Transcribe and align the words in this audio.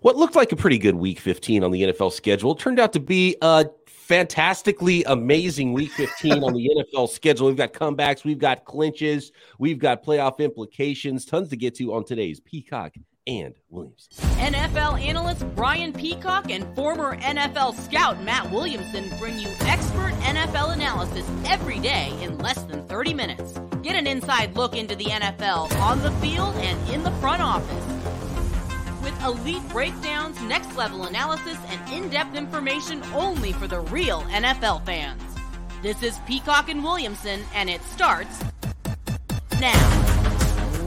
What 0.00 0.16
looked 0.16 0.34
like 0.34 0.50
a 0.50 0.56
pretty 0.56 0.78
good 0.78 0.94
week 0.94 1.20
15 1.20 1.62
on 1.62 1.72
the 1.72 1.82
NFL 1.82 2.12
schedule 2.12 2.54
turned 2.54 2.80
out 2.80 2.94
to 2.94 3.00
be 3.00 3.36
a 3.42 3.66
fantastically 3.86 5.04
amazing 5.04 5.74
week 5.74 5.92
15 5.92 6.42
on 6.42 6.54
the 6.54 6.70
NFL 6.94 7.10
schedule. 7.10 7.48
We've 7.48 7.56
got 7.56 7.74
comebacks, 7.74 8.24
we've 8.24 8.38
got 8.38 8.64
clinches, 8.64 9.30
we've 9.58 9.78
got 9.78 10.02
playoff 10.02 10.38
implications, 10.38 11.26
tons 11.26 11.50
to 11.50 11.56
get 11.56 11.74
to 11.76 11.92
on 11.92 12.06
today's 12.06 12.40
Peacock 12.40 12.94
and 13.26 13.54
Williams. 13.68 14.08
NFL 14.38 14.98
analyst 15.04 15.44
Brian 15.54 15.92
Peacock 15.92 16.50
and 16.50 16.74
former 16.74 17.18
NFL 17.18 17.74
scout 17.74 18.22
Matt 18.22 18.50
Williamson 18.50 19.06
bring 19.18 19.38
you 19.38 19.48
expert 19.66 20.14
NFL 20.22 20.72
analysis 20.72 21.28
every 21.44 21.78
day 21.78 22.16
in 22.22 22.38
less 22.38 22.62
than 22.62 22.86
30 22.88 23.12
minutes. 23.12 23.60
Get 23.82 23.96
an 23.96 24.06
inside 24.06 24.56
look 24.56 24.74
into 24.74 24.96
the 24.96 25.04
NFL 25.04 25.70
on 25.78 26.00
the 26.00 26.10
field 26.12 26.54
and 26.56 26.88
in 26.88 27.02
the 27.02 27.12
front 27.20 27.42
office 27.42 27.99
with 29.02 29.22
elite 29.22 29.66
breakdowns, 29.68 30.40
next 30.42 30.76
level 30.76 31.04
analysis, 31.04 31.58
and 31.68 31.92
in 31.92 32.08
depth 32.10 32.36
information 32.36 33.02
only 33.14 33.52
for 33.52 33.66
the 33.66 33.80
real 33.80 34.22
NFL 34.22 34.84
fans. 34.84 35.22
This 35.82 36.02
is 36.02 36.18
Peacock 36.26 36.68
and 36.68 36.84
Williamson, 36.84 37.40
and 37.54 37.70
it 37.70 37.82
starts 37.84 38.42
now. 39.60 40.10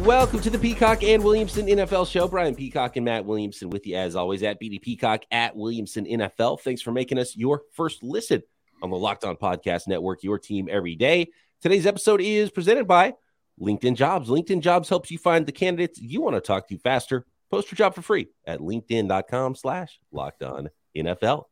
Welcome 0.03 0.41
to 0.41 0.49
the 0.49 0.59
Peacock 0.59 1.01
and 1.01 1.23
Williamson 1.23 1.65
NFL 1.65 2.11
show. 2.11 2.27
Brian 2.27 2.55
Peacock 2.55 2.97
and 2.97 3.05
Matt 3.05 3.25
Williamson 3.25 3.69
with 3.69 3.87
you 3.87 3.95
as 3.95 4.15
always 4.15 4.43
at 4.43 4.59
BD 4.59 4.81
Peacock 4.81 5.23
at 5.31 5.55
Williamson 5.55 6.05
NFL. 6.05 6.59
Thanks 6.59 6.81
for 6.81 6.91
making 6.91 7.17
us 7.17 7.37
your 7.37 7.61
first 7.71 8.03
listen 8.03 8.43
on 8.81 8.89
the 8.89 8.97
Locked 8.97 9.23
On 9.23 9.37
Podcast 9.37 9.87
Network, 9.87 10.21
your 10.23 10.37
team 10.37 10.67
every 10.69 10.95
day. 10.95 11.29
Today's 11.61 11.85
episode 11.85 12.19
is 12.19 12.51
presented 12.51 12.85
by 12.85 13.13
LinkedIn 13.61 13.95
Jobs. 13.95 14.29
LinkedIn 14.29 14.59
Jobs 14.59 14.89
helps 14.89 15.09
you 15.09 15.17
find 15.17 15.45
the 15.45 15.53
candidates 15.53 16.01
you 16.01 16.21
want 16.21 16.35
to 16.35 16.41
talk 16.41 16.67
to 16.67 16.77
faster 16.77 17.25
Post 17.53 17.71
your 17.71 17.75
job 17.75 17.93
for 17.93 18.01
free 18.01 18.29
at 18.47 18.61
linkedin.com 18.61 19.53
slash 19.53 19.99
locked 20.11 20.41
on 20.41 20.71
NFL. 20.97 21.43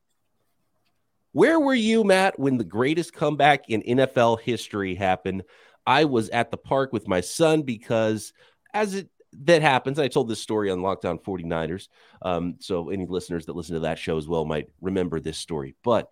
Where 1.32 1.60
were 1.60 1.76
you, 1.76 2.04
Matt, 2.04 2.40
when 2.40 2.58
the 2.58 2.64
greatest 2.64 3.14
comeback 3.14 3.70
in 3.70 3.84
NFL 3.84 4.42
history 4.42 4.96
happened? 4.96 5.44
I 5.86 6.06
was 6.06 6.30
at 6.30 6.50
the 6.50 6.58
park 6.58 6.92
with 6.92 7.08
my 7.08 7.22
son 7.22 7.62
because 7.62 8.34
as 8.74 8.96
it 8.96 9.10
that 9.44 9.62
happens, 9.62 10.00
I 10.00 10.08
told 10.08 10.28
this 10.28 10.42
story 10.42 10.72
on 10.72 10.82
Locked 10.82 11.06
On 11.06 11.20
49ers. 11.20 11.88
Um, 12.24 12.56
so 12.58 12.90
any 12.90 13.06
listeners 13.06 13.46
that 13.46 13.56
listen 13.56 13.76
to 13.76 13.82
that 13.82 14.00
show 14.00 14.18
as 14.18 14.28
well 14.28 14.44
might 14.44 14.70
remember 14.82 15.20
this 15.20 15.38
story. 15.38 15.76
But 15.84 16.10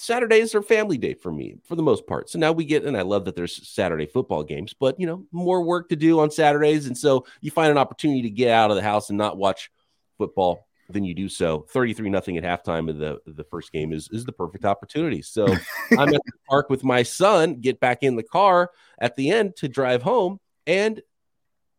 Saturdays 0.00 0.54
are 0.54 0.62
family 0.62 0.96
day 0.96 1.12
for 1.12 1.30
me 1.30 1.56
for 1.62 1.76
the 1.76 1.82
most 1.82 2.06
part. 2.06 2.30
So 2.30 2.38
now 2.38 2.52
we 2.52 2.64
get, 2.64 2.84
and 2.84 2.96
I 2.96 3.02
love 3.02 3.26
that 3.26 3.36
there's 3.36 3.68
Saturday 3.68 4.06
football 4.06 4.42
games, 4.42 4.72
but 4.72 4.98
you 4.98 5.06
know, 5.06 5.26
more 5.30 5.62
work 5.62 5.90
to 5.90 5.96
do 5.96 6.20
on 6.20 6.30
Saturdays. 6.30 6.86
And 6.86 6.96
so 6.96 7.26
you 7.42 7.50
find 7.50 7.70
an 7.70 7.76
opportunity 7.76 8.22
to 8.22 8.30
get 8.30 8.50
out 8.50 8.70
of 8.70 8.76
the 8.76 8.82
house 8.82 9.10
and 9.10 9.18
not 9.18 9.36
watch 9.36 9.70
football, 10.16 10.66
then 10.88 11.04
you 11.04 11.14
do 11.14 11.28
so. 11.28 11.66
33 11.68 12.08
nothing 12.08 12.38
at 12.38 12.44
halftime 12.44 12.88
of 12.88 12.96
the, 12.96 13.20
the 13.26 13.44
first 13.44 13.72
game 13.72 13.92
is, 13.92 14.08
is 14.10 14.24
the 14.24 14.32
perfect 14.32 14.64
opportunity. 14.64 15.20
So 15.20 15.44
I'm 15.90 16.08
at 16.08 16.22
the 16.24 16.32
park 16.48 16.70
with 16.70 16.82
my 16.82 17.02
son, 17.02 17.60
get 17.60 17.78
back 17.78 18.02
in 18.02 18.16
the 18.16 18.22
car 18.22 18.70
at 18.98 19.16
the 19.16 19.30
end 19.30 19.56
to 19.56 19.68
drive 19.68 20.02
home. 20.02 20.40
And 20.66 21.02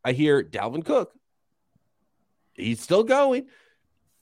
I 0.05 0.11
hear 0.11 0.43
Dalvin 0.43 0.85
Cook. 0.85 1.11
He's 2.53 2.81
still 2.81 3.03
going. 3.03 3.47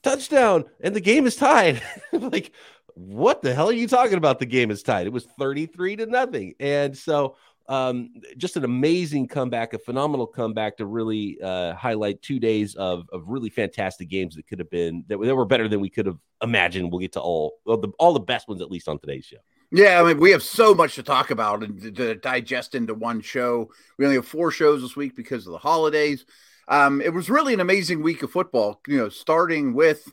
Touchdown. 0.02 0.64
And 0.80 0.96
the 0.96 1.00
game 1.00 1.26
is 1.26 1.36
tied. 1.36 1.82
like, 2.12 2.52
what 2.94 3.42
the 3.42 3.54
hell 3.54 3.68
are 3.68 3.74
you 3.74 3.88
talking 3.88 4.16
about? 4.16 4.38
The 4.38 4.46
game 4.46 4.70
is 4.70 4.82
tied. 4.82 5.06
It 5.06 5.12
was 5.12 5.24
33 5.38 5.96
to 5.96 6.06
nothing. 6.06 6.54
And 6.60 6.96
so 6.96 7.36
um, 7.70 8.10
just 8.36 8.56
an 8.56 8.64
amazing 8.64 9.28
comeback, 9.28 9.74
a 9.74 9.78
phenomenal 9.78 10.26
comeback 10.26 10.76
to 10.78 10.86
really 10.86 11.38
uh, 11.40 11.72
highlight 11.74 12.20
two 12.20 12.40
days 12.40 12.74
of, 12.74 13.08
of 13.12 13.28
really 13.28 13.48
fantastic 13.48 14.08
games 14.08 14.34
that 14.34 14.48
could 14.48 14.58
have 14.58 14.70
been 14.70 15.04
that, 15.06 15.20
that 15.20 15.36
were 15.36 15.44
better 15.44 15.68
than 15.68 15.80
we 15.80 15.88
could 15.88 16.06
have 16.06 16.18
imagined. 16.42 16.90
We'll 16.90 17.00
get 17.00 17.12
to 17.12 17.20
all 17.20 17.58
well, 17.64 17.76
the, 17.76 17.88
all 17.98 18.12
the 18.12 18.20
best 18.20 18.48
ones 18.48 18.60
at 18.60 18.72
least 18.72 18.88
on 18.88 18.98
today's 18.98 19.24
show. 19.24 19.36
Yeah, 19.70 20.02
I 20.02 20.04
mean, 20.04 20.18
we 20.18 20.32
have 20.32 20.42
so 20.42 20.74
much 20.74 20.96
to 20.96 21.04
talk 21.04 21.30
about 21.30 21.62
and 21.62 21.80
to, 21.80 21.92
to 21.92 22.14
digest 22.16 22.74
into 22.74 22.92
one 22.92 23.20
show. 23.20 23.70
We 23.98 24.04
only 24.04 24.16
have 24.16 24.26
four 24.26 24.50
shows 24.50 24.82
this 24.82 24.96
week 24.96 25.14
because 25.14 25.46
of 25.46 25.52
the 25.52 25.58
holidays. 25.58 26.26
Um, 26.66 27.00
it 27.00 27.14
was 27.14 27.30
really 27.30 27.54
an 27.54 27.60
amazing 27.60 28.02
week 28.02 28.24
of 28.24 28.32
football. 28.32 28.80
You 28.88 28.96
know, 28.96 29.08
starting 29.08 29.74
with 29.74 30.12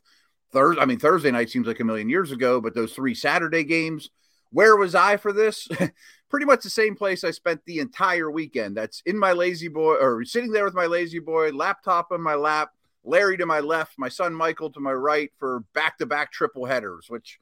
Thursday, 0.52 0.82
I 0.82 0.86
mean, 0.86 1.00
Thursday 1.00 1.32
night 1.32 1.50
seems 1.50 1.68
like 1.68 1.80
a 1.80 1.84
million 1.84 2.10
years 2.10 2.32
ago, 2.32 2.62
but 2.62 2.74
those 2.74 2.94
three 2.94 3.14
Saturday 3.14 3.64
games, 3.64 4.10
where 4.52 4.76
was 4.76 4.96
I 4.96 5.18
for 5.18 5.34
this? 5.34 5.68
Pretty 6.30 6.46
much 6.46 6.64
the 6.64 6.70
same 6.70 6.96
place 6.96 7.24
I 7.24 7.32
spent 7.32 7.62
the 7.66 7.80
entire 7.80 8.30
weekend. 8.30 8.76
That's 8.76 9.02
in 9.06 9.18
my 9.18 9.32
lazy 9.32 9.68
boy 9.68 9.96
or 9.96 10.24
sitting 10.26 10.52
there 10.52 10.66
with 10.66 10.74
my 10.74 10.86
lazy 10.86 11.20
boy, 11.20 11.52
laptop 11.52 12.12
on 12.12 12.22
my 12.22 12.36
lap, 12.36 12.72
Larry 13.04 13.38
to 13.38 13.46
my 13.46 13.62
left, 13.62 13.94
my 13.98 14.10
son 14.10 14.34
Michael 14.34 14.70
to 14.72 14.80
my 14.80 14.92
right 14.92 15.32
for 15.38 15.64
back 15.74 15.98
to 16.00 16.06
back 16.06 16.32
triple 16.32 16.66
headers, 16.66 17.06
which 17.10 17.40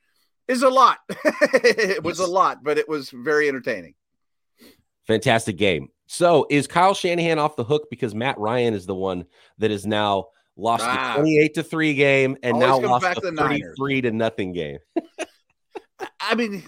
is 0.48 0.62
a 0.62 0.70
lot. 0.70 1.00
it 1.10 2.04
was 2.04 2.20
a 2.20 2.28
lot, 2.28 2.64
but 2.64 2.78
it 2.78 2.88
was 2.88 3.10
very 3.10 3.48
entertaining. 3.48 3.96
Fantastic 5.08 5.58
game. 5.58 5.90
So 6.08 6.46
is 6.50 6.68
Kyle 6.68 6.94
Shanahan 6.94 7.40
off 7.40 7.56
the 7.56 7.64
hook 7.64 7.88
because 7.90 8.14
Matt 8.14 8.38
Ryan 8.38 8.74
is 8.74 8.86
the 8.86 8.96
one 8.96 9.26
that 9.58 9.72
is 9.72 9.86
now 9.86 10.28
lost 10.58 10.84
ah. 10.86 11.14
a 11.16 11.20
28 11.20 11.54
to 11.56 11.64
3 11.64 11.94
game 11.94 12.38
and 12.44 12.56
Always 12.56 12.82
now 12.82 12.88
lost 12.88 13.18
a 13.18 13.32
33 13.32 14.02
to 14.02 14.12
nothing 14.12 14.54
game. 14.54 14.80
I 16.20 16.36
mean, 16.36 16.64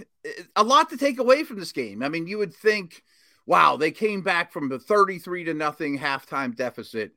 a 0.56 0.64
lot 0.64 0.90
to 0.90 0.98
take 0.98 1.20
away 1.20 1.44
from 1.44 1.60
this 1.60 1.72
game. 1.72 2.04
I 2.04 2.10
mean, 2.10 2.28
you 2.28 2.38
would 2.38 2.54
think, 2.54 3.04
wow, 3.46 3.78
they 3.78 3.92
came 3.92 4.22
back 4.22 4.52
from 4.52 4.70
the 4.70 4.80
33 4.80 5.46
to 5.46 5.54
nothing 5.54 5.98
halftime 5.98 6.56
deficit. 6.56 7.12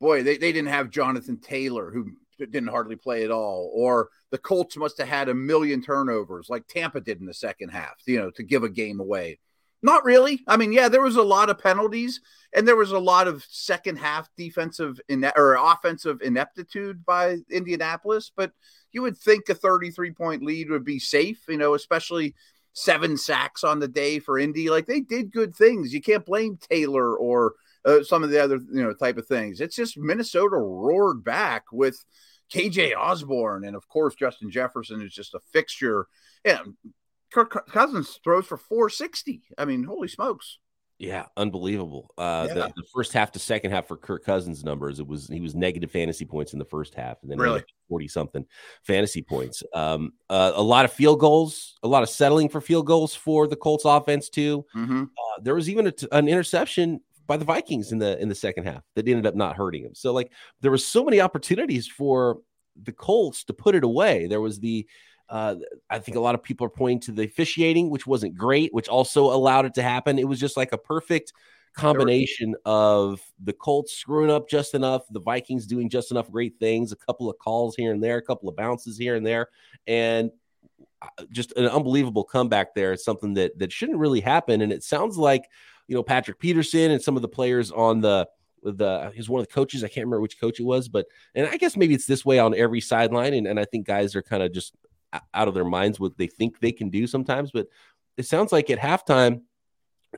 Boy, 0.00 0.22
they, 0.22 0.36
they 0.36 0.52
didn't 0.52 0.70
have 0.70 0.90
Jonathan 0.90 1.38
Taylor, 1.38 1.90
who 1.90 2.12
didn't 2.38 2.68
hardly 2.68 2.96
play 2.96 3.24
at 3.24 3.30
all, 3.30 3.70
or 3.74 4.08
the 4.30 4.38
Colts 4.38 4.76
must 4.76 4.98
have 4.98 5.08
had 5.08 5.28
a 5.28 5.34
million 5.34 5.82
turnovers 5.82 6.48
like 6.48 6.66
Tampa 6.66 7.00
did 7.00 7.20
in 7.20 7.26
the 7.26 7.34
second 7.34 7.70
half, 7.70 7.96
you 8.06 8.18
know, 8.18 8.30
to 8.30 8.42
give 8.42 8.62
a 8.62 8.68
game 8.68 9.00
away. 9.00 9.38
Not 9.82 10.04
really. 10.04 10.42
I 10.46 10.56
mean, 10.56 10.72
yeah, 10.72 10.88
there 10.88 11.02
was 11.02 11.16
a 11.16 11.22
lot 11.22 11.48
of 11.48 11.58
penalties 11.58 12.20
and 12.52 12.66
there 12.66 12.76
was 12.76 12.92
a 12.92 12.98
lot 12.98 13.28
of 13.28 13.44
second 13.48 13.96
half 13.96 14.28
defensive 14.36 15.00
or 15.36 15.56
offensive 15.58 16.20
ineptitude 16.20 17.04
by 17.04 17.38
Indianapolis, 17.50 18.30
but 18.34 18.52
you 18.92 19.02
would 19.02 19.16
think 19.16 19.48
a 19.48 19.54
33 19.54 20.12
point 20.12 20.42
lead 20.42 20.68
would 20.68 20.84
be 20.84 20.98
safe, 20.98 21.44
you 21.48 21.56
know, 21.56 21.74
especially 21.74 22.34
seven 22.72 23.16
sacks 23.16 23.64
on 23.64 23.78
the 23.78 23.88
day 23.88 24.18
for 24.18 24.38
Indy. 24.38 24.68
Like 24.68 24.86
they 24.86 25.00
did 25.00 25.32
good 25.32 25.54
things. 25.54 25.94
You 25.94 26.02
can't 26.02 26.26
blame 26.26 26.58
Taylor 26.58 27.16
or 27.16 27.54
uh, 27.84 28.02
some 28.02 28.22
of 28.22 28.30
the 28.30 28.42
other, 28.42 28.56
you 28.56 28.82
know, 28.82 28.92
type 28.92 29.16
of 29.16 29.26
things. 29.26 29.60
It's 29.60 29.76
just 29.76 29.96
Minnesota 29.96 30.56
roared 30.56 31.24
back 31.24 31.64
with 31.72 32.04
KJ 32.52 32.96
Osborn 32.96 33.64
and 33.64 33.76
of 33.76 33.88
course 33.88 34.14
Justin 34.14 34.50
Jefferson 34.50 35.00
is 35.00 35.14
just 35.14 35.34
a 35.34 35.40
fixture. 35.52 36.06
And 36.44 36.74
Kirk 37.32 37.66
Cousins 37.68 38.18
throws 38.22 38.46
for 38.46 38.56
460. 38.56 39.42
I 39.58 39.64
mean, 39.64 39.84
holy 39.84 40.08
smokes. 40.08 40.58
Yeah, 41.00 41.24
unbelievable. 41.34 42.10
Uh, 42.18 42.44
yeah. 42.48 42.54
The, 42.54 42.72
the, 42.76 42.82
first 42.92 43.14
half 43.14 43.32
to 43.32 43.38
second 43.38 43.70
half 43.70 43.88
for 43.88 43.96
Kirk 43.96 44.22
Cousins 44.22 44.62
numbers, 44.62 45.00
it 45.00 45.06
was 45.06 45.28
he 45.28 45.40
was 45.40 45.54
negative 45.54 45.90
fantasy 45.90 46.26
points 46.26 46.52
in 46.52 46.58
the 46.58 46.64
first 46.66 46.94
half, 46.94 47.16
and 47.22 47.30
then 47.30 47.38
really 47.38 47.64
forty 47.88 48.06
something 48.06 48.44
fantasy 48.82 49.22
points. 49.22 49.62
Um, 49.72 50.12
uh, 50.28 50.52
a 50.54 50.62
lot 50.62 50.84
of 50.84 50.92
field 50.92 51.18
goals, 51.18 51.78
a 51.82 51.88
lot 51.88 52.02
of 52.02 52.10
settling 52.10 52.50
for 52.50 52.60
field 52.60 52.86
goals 52.86 53.14
for 53.14 53.46
the 53.46 53.56
Colts 53.56 53.86
offense 53.86 54.28
too. 54.28 54.66
Mm-hmm. 54.76 55.04
Uh, 55.04 55.40
there 55.40 55.54
was 55.54 55.70
even 55.70 55.86
a, 55.86 55.92
an 56.12 56.28
interception 56.28 57.00
by 57.26 57.38
the 57.38 57.46
Vikings 57.46 57.92
in 57.92 57.98
the 57.98 58.20
in 58.20 58.28
the 58.28 58.34
second 58.34 58.64
half 58.64 58.82
that 58.94 59.08
ended 59.08 59.24
up 59.24 59.34
not 59.34 59.56
hurting 59.56 59.84
him. 59.84 59.94
So 59.94 60.12
like 60.12 60.30
there 60.60 60.70
was 60.70 60.86
so 60.86 61.02
many 61.02 61.18
opportunities 61.18 61.88
for 61.88 62.40
the 62.82 62.92
Colts 62.92 63.44
to 63.44 63.54
put 63.54 63.74
it 63.74 63.84
away. 63.84 64.26
There 64.26 64.40
was 64.42 64.60
the 64.60 64.86
uh, 65.30 65.54
I 65.88 66.00
think 66.00 66.16
a 66.16 66.20
lot 66.20 66.34
of 66.34 66.42
people 66.42 66.66
are 66.66 66.70
pointing 66.70 67.00
to 67.02 67.12
the 67.12 67.22
officiating, 67.22 67.88
which 67.88 68.06
wasn't 68.06 68.36
great, 68.36 68.74
which 68.74 68.88
also 68.88 69.32
allowed 69.32 69.64
it 69.64 69.74
to 69.74 69.82
happen. 69.82 70.18
It 70.18 70.28
was 70.28 70.40
just 70.40 70.56
like 70.56 70.72
a 70.72 70.78
perfect 70.78 71.32
combination 71.72 72.56
of 72.64 73.20
the 73.42 73.52
Colts 73.52 73.92
screwing 73.92 74.30
up 74.30 74.48
just 74.48 74.74
enough, 74.74 75.02
the 75.10 75.20
Vikings 75.20 75.66
doing 75.66 75.88
just 75.88 76.10
enough 76.10 76.30
great 76.30 76.58
things, 76.58 76.90
a 76.90 76.96
couple 76.96 77.30
of 77.30 77.38
calls 77.38 77.76
here 77.76 77.92
and 77.92 78.02
there, 78.02 78.16
a 78.16 78.22
couple 78.22 78.48
of 78.48 78.56
bounces 78.56 78.98
here 78.98 79.14
and 79.14 79.24
there, 79.24 79.48
and 79.86 80.32
uh, 81.00 81.24
just 81.30 81.52
an 81.52 81.66
unbelievable 81.66 82.24
comeback 82.24 82.74
there. 82.74 82.92
It's 82.92 83.04
something 83.04 83.34
that 83.34 83.56
that 83.60 83.72
shouldn't 83.72 83.98
really 83.98 84.20
happen. 84.20 84.62
And 84.62 84.72
it 84.72 84.82
sounds 84.82 85.16
like 85.16 85.44
you 85.86 85.94
know 85.94 86.02
Patrick 86.02 86.40
Peterson 86.40 86.90
and 86.90 87.00
some 87.00 87.14
of 87.14 87.22
the 87.22 87.28
players 87.28 87.70
on 87.70 88.00
the 88.00 88.28
the 88.64 89.12
he's 89.14 89.28
one 89.28 89.40
of 89.40 89.46
the 89.46 89.54
coaches. 89.54 89.84
I 89.84 89.88
can't 89.88 90.06
remember 90.06 90.20
which 90.20 90.40
coach 90.40 90.58
it 90.58 90.64
was, 90.64 90.88
but 90.88 91.06
and 91.36 91.46
I 91.46 91.56
guess 91.56 91.76
maybe 91.76 91.94
it's 91.94 92.06
this 92.06 92.24
way 92.24 92.40
on 92.40 92.52
every 92.54 92.80
sideline. 92.80 93.32
And, 93.32 93.46
and 93.46 93.60
I 93.60 93.64
think 93.64 93.86
guys 93.86 94.16
are 94.16 94.22
kind 94.22 94.42
of 94.42 94.52
just 94.52 94.74
out 95.12 95.48
of 95.48 95.54
their 95.54 95.64
minds 95.64 95.98
what 95.98 96.16
they 96.16 96.26
think 96.26 96.60
they 96.60 96.72
can 96.72 96.90
do 96.90 97.06
sometimes. 97.06 97.50
But 97.50 97.68
it 98.16 98.26
sounds 98.26 98.52
like 98.52 98.70
at 98.70 98.78
halftime, 98.78 99.42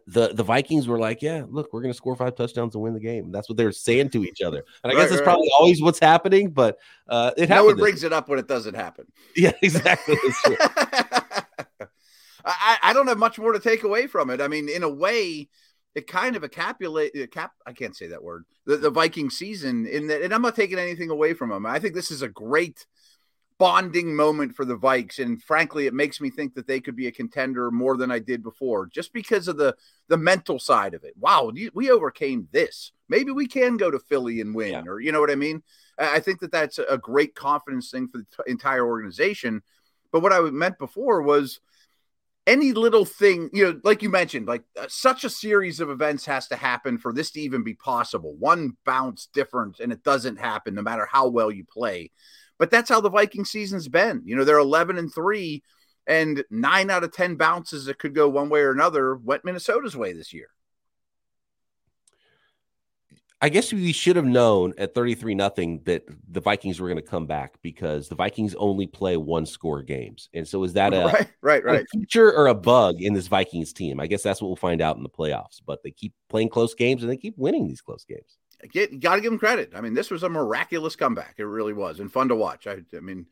the 0.07 0.29
the 0.29 0.43
Vikings 0.43 0.89
were 0.89 0.99
like, 0.99 1.21
"Yeah, 1.23 1.45
look, 1.49 1.73
we're 1.73 1.83
going 1.83 1.93
to 1.93 1.97
score 1.97 2.17
five 2.17 2.35
touchdowns 2.35 2.75
and 2.75 2.83
win 2.83 2.95
the 2.95 3.01
game." 3.01 3.31
That's 3.31 3.49
what 3.49 3.59
they're 3.59 3.73
saying 3.73 4.11
to 4.11 4.25
each 4.25 4.41
other, 4.41 4.65
and 4.83 4.91
I 4.93 4.95
right, 4.95 5.03
guess 5.03 5.11
that's 5.11 5.21
right. 5.21 5.27
probably 5.27 5.51
always 5.59 5.83
what's 5.83 5.99
happening. 5.99 6.51
But 6.51 6.79
uh, 7.09 7.33
it 7.37 7.49
no 7.49 7.67
one 7.67 7.77
brings 7.77 8.03
it 8.03 8.13
up 8.13 8.29
when 8.29 8.39
it 8.39 8.49
doesn't 8.49 8.75
happen. 8.75 9.07
Yeah, 9.37 9.53
exactly. 9.63 10.17
I, 12.45 12.79
I 12.83 12.93
don't 12.93 13.07
have 13.07 13.19
much 13.19 13.39
more 13.39 13.53
to 13.53 13.61
take 13.61 13.85
away 13.85 14.07
from 14.07 14.29
it. 14.31 14.41
I 14.41 14.49
mean, 14.49 14.69
in 14.69 14.83
a 14.83 14.89
way, 14.89 15.49
it 15.95 16.07
kind 16.07 16.37
of 16.37 16.43
encapsulate 16.43 17.31
cap. 17.31 17.53
I 17.67 17.73
can't 17.73 17.97
say 17.97 18.09
that 18.09 18.23
word. 18.23 18.45
The, 18.67 18.77
the 18.79 18.91
Viking 18.91 19.31
season 19.31 19.87
in 19.87 20.09
that, 20.09 20.23
and 20.23 20.35
I'm 20.35 20.43
not 20.43 20.57
taking 20.57 20.79
anything 20.79 21.11
away 21.11 21.35
from 21.35 21.51
them. 21.51 21.67
I 21.67 21.79
think 21.79 21.95
this 21.95 22.11
is 22.11 22.23
a 22.23 22.29
great 22.29 22.87
bonding 23.63 24.17
moment 24.17 24.57
for 24.57 24.65
the 24.65 24.77
Vikes, 24.77 25.21
and 25.21 25.41
frankly, 25.41 25.87
it 25.87 25.95
makes 25.95 26.21
me 26.21 26.31
think 26.31 26.53
that 26.55 26.67
they 26.67 26.81
could 26.81 26.97
be 26.97 27.07
a 27.07 27.13
contender 27.13 27.71
more 27.71 27.97
than 27.97 28.11
I 28.11 28.19
did 28.19 28.43
before, 28.43 28.87
just 28.87 29.13
because 29.13 29.47
of 29.47 29.57
the 29.57 29.77
the 30.09 30.17
mental 30.17 30.59
side 30.59 30.95
of 30.95 31.05
it. 31.05 31.15
Wow, 31.17 31.53
we 31.73 31.89
overcame 31.89 32.49
this. 32.51 32.91
Maybe 33.09 33.31
we 33.31 33.47
can 33.47 33.77
go 33.77 33.89
to 33.89 34.01
Philly 34.01 34.41
and 34.41 34.53
win, 34.53 34.73
yeah. 34.73 34.83
or 34.85 34.99
you 34.99 35.13
know 35.13 35.21
what 35.21 35.31
I 35.31 35.37
mean. 35.37 35.63
I 35.97 36.19
think 36.19 36.41
that 36.41 36.51
that's 36.51 36.81
a 36.81 36.99
great 36.99 37.37
confidence 37.37 37.93
thing 37.93 38.09
for 38.09 38.19
the 38.19 38.51
entire 38.51 38.85
organization. 38.85 39.63
But 40.11 40.23
what 40.23 40.33
I 40.33 40.41
meant 40.41 40.81
before 40.81 41.23
was 41.23 41.61
any 42.49 42.73
little 42.73 43.05
thing, 43.05 43.49
you 43.53 43.65
know, 43.65 43.81
like 43.85 44.03
you 44.03 44.11
mentioned, 44.11 44.49
like 44.49 44.65
uh, 44.77 44.87
such 44.89 45.23
a 45.23 45.31
series 45.31 45.79
of 45.79 45.89
events 45.89 46.27
has 46.27 46.49
to 46.49 46.57
happen 46.57 46.99
for 46.99 47.13
this 47.13 47.31
to 47.31 47.41
even 47.41 47.63
be 47.63 47.75
possible. 47.75 48.35
One 48.41 48.77
bounce 48.85 49.29
different, 49.33 49.79
and 49.79 49.93
it 49.93 50.03
doesn't 50.03 50.41
happen 50.41 50.75
no 50.75 50.83
matter 50.83 51.07
how 51.07 51.29
well 51.29 51.53
you 51.53 51.65
play. 51.65 52.11
But 52.63 52.71
that's 52.71 52.89
how 52.89 53.01
the 53.01 53.11
Viking 53.11 53.45
season's 53.45 53.89
been. 53.89 54.23
You 54.25 54.37
know, 54.37 54.45
they're 54.45 54.57
11 54.57 54.97
and 54.97 55.13
3, 55.13 55.65
and 56.07 56.45
nine 56.49 56.91
out 56.91 57.03
of 57.03 57.13
10 57.13 57.35
bounces 57.35 57.87
that 57.87 57.99
could 57.99 58.15
go 58.15 58.29
one 58.29 58.51
way 58.51 58.61
or 58.61 58.71
another 58.71 59.17
went 59.17 59.45
Minnesota's 59.45 59.97
way 59.97 60.13
this 60.13 60.33
year. 60.33 60.47
I 63.41 63.49
guess 63.49 63.73
we 63.73 63.91
should 63.91 64.15
have 64.15 64.25
known 64.25 64.75
at 64.79 64.95
33 64.95 65.35
nothing 65.35 65.81
that 65.87 66.05
the 66.31 66.41
Vikings 66.41 66.79
were 66.79 66.87
going 66.87 67.03
to 67.03 67.11
come 67.11 67.27
back 67.27 67.55
because 67.63 68.09
the 68.09 68.15
Vikings 68.15 68.55
only 68.55 68.87
play 68.87 69.17
one 69.17 69.45
score 69.45 69.83
games. 69.83 70.29
And 70.33 70.47
so 70.47 70.63
is 70.63 70.75
that 70.75 70.95
a 70.95 71.07
right, 71.07 71.29
right, 71.41 71.65
right. 71.65 71.81
A 71.81 71.99
feature 71.99 72.33
or 72.33 72.47
a 72.47 72.55
bug 72.55 73.03
in 73.03 73.13
this 73.13 73.27
Vikings 73.27 73.73
team? 73.73 73.99
I 73.99 74.07
guess 74.07 74.23
that's 74.23 74.41
what 74.41 74.47
we'll 74.47 74.55
find 74.55 74.81
out 74.81 74.97
in 74.97 75.03
the 75.03 75.09
playoffs. 75.09 75.61
But 75.67 75.83
they 75.83 75.91
keep 75.91 76.15
playing 76.29 76.51
close 76.51 76.75
games 76.75 77.03
and 77.03 77.11
they 77.11 77.17
keep 77.17 77.37
winning 77.37 77.67
these 77.67 77.81
close 77.81 78.05
games. 78.05 78.39
Get 78.71 79.01
got 79.01 79.17
to 79.17 79.21
give 79.21 79.33
them 79.33 79.39
credit. 79.39 79.73
I 79.75 79.81
mean, 79.81 79.95
this 79.95 80.11
was 80.11 80.23
a 80.23 80.29
miraculous 80.29 80.97
comeback. 80.97 81.35
It 81.39 81.45
really 81.45 81.73
was, 81.73 82.01
and 82.01 82.13
fun 82.13 82.29
to 82.29 82.37
watch. 82.37 82.67
I, 82.67 82.79
I 82.97 83.01
mean, 83.01 83.27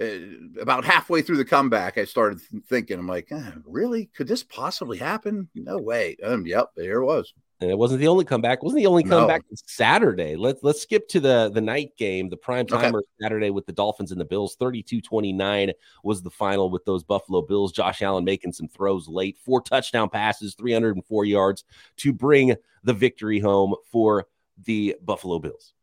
uh, 0.00 0.60
about 0.60 0.84
halfway 0.84 1.22
through 1.22 1.36
the 1.36 1.44
comeback, 1.44 1.98
I 1.98 2.04
started 2.04 2.40
thinking, 2.66 2.98
I'm 2.98 3.06
like, 3.06 3.30
eh, 3.30 3.52
really? 3.64 4.06
Could 4.06 4.28
this 4.28 4.42
possibly 4.42 4.98
happen? 4.98 5.48
No 5.54 5.78
way. 5.78 6.16
Um, 6.22 6.46
yep, 6.46 6.70
there 6.76 7.00
it 7.00 7.04
was 7.04 7.32
and 7.62 7.70
it 7.70 7.78
wasn't 7.78 8.00
the 8.00 8.08
only 8.08 8.24
comeback. 8.24 8.58
It 8.58 8.64
wasn't 8.64 8.80
the 8.80 8.86
only 8.86 9.04
comeback 9.04 9.42
no. 9.48 9.56
Saturday. 9.66 10.34
Let's 10.34 10.62
let's 10.62 10.82
skip 10.82 11.08
to 11.08 11.20
the 11.20 11.50
the 11.54 11.60
night 11.60 11.96
game, 11.96 12.28
the 12.28 12.36
prime 12.36 12.66
timer 12.66 12.98
okay. 12.98 13.06
Saturday 13.20 13.50
with 13.50 13.66
the 13.66 13.72
Dolphins 13.72 14.10
and 14.10 14.20
the 14.20 14.24
Bills. 14.24 14.56
32-29 14.60 15.72
was 16.02 16.22
the 16.22 16.30
final 16.30 16.70
with 16.70 16.84
those 16.84 17.04
Buffalo 17.04 17.40
Bills. 17.40 17.72
Josh 17.72 18.02
Allen 18.02 18.24
making 18.24 18.52
some 18.52 18.68
throws 18.68 19.08
late, 19.08 19.38
four 19.38 19.62
touchdown 19.62 20.08
passes, 20.08 20.54
304 20.54 21.24
yards 21.24 21.64
to 21.98 22.12
bring 22.12 22.54
the 22.82 22.92
victory 22.92 23.38
home 23.38 23.74
for 23.90 24.26
the 24.62 24.96
Buffalo 25.02 25.38
Bills. 25.38 25.74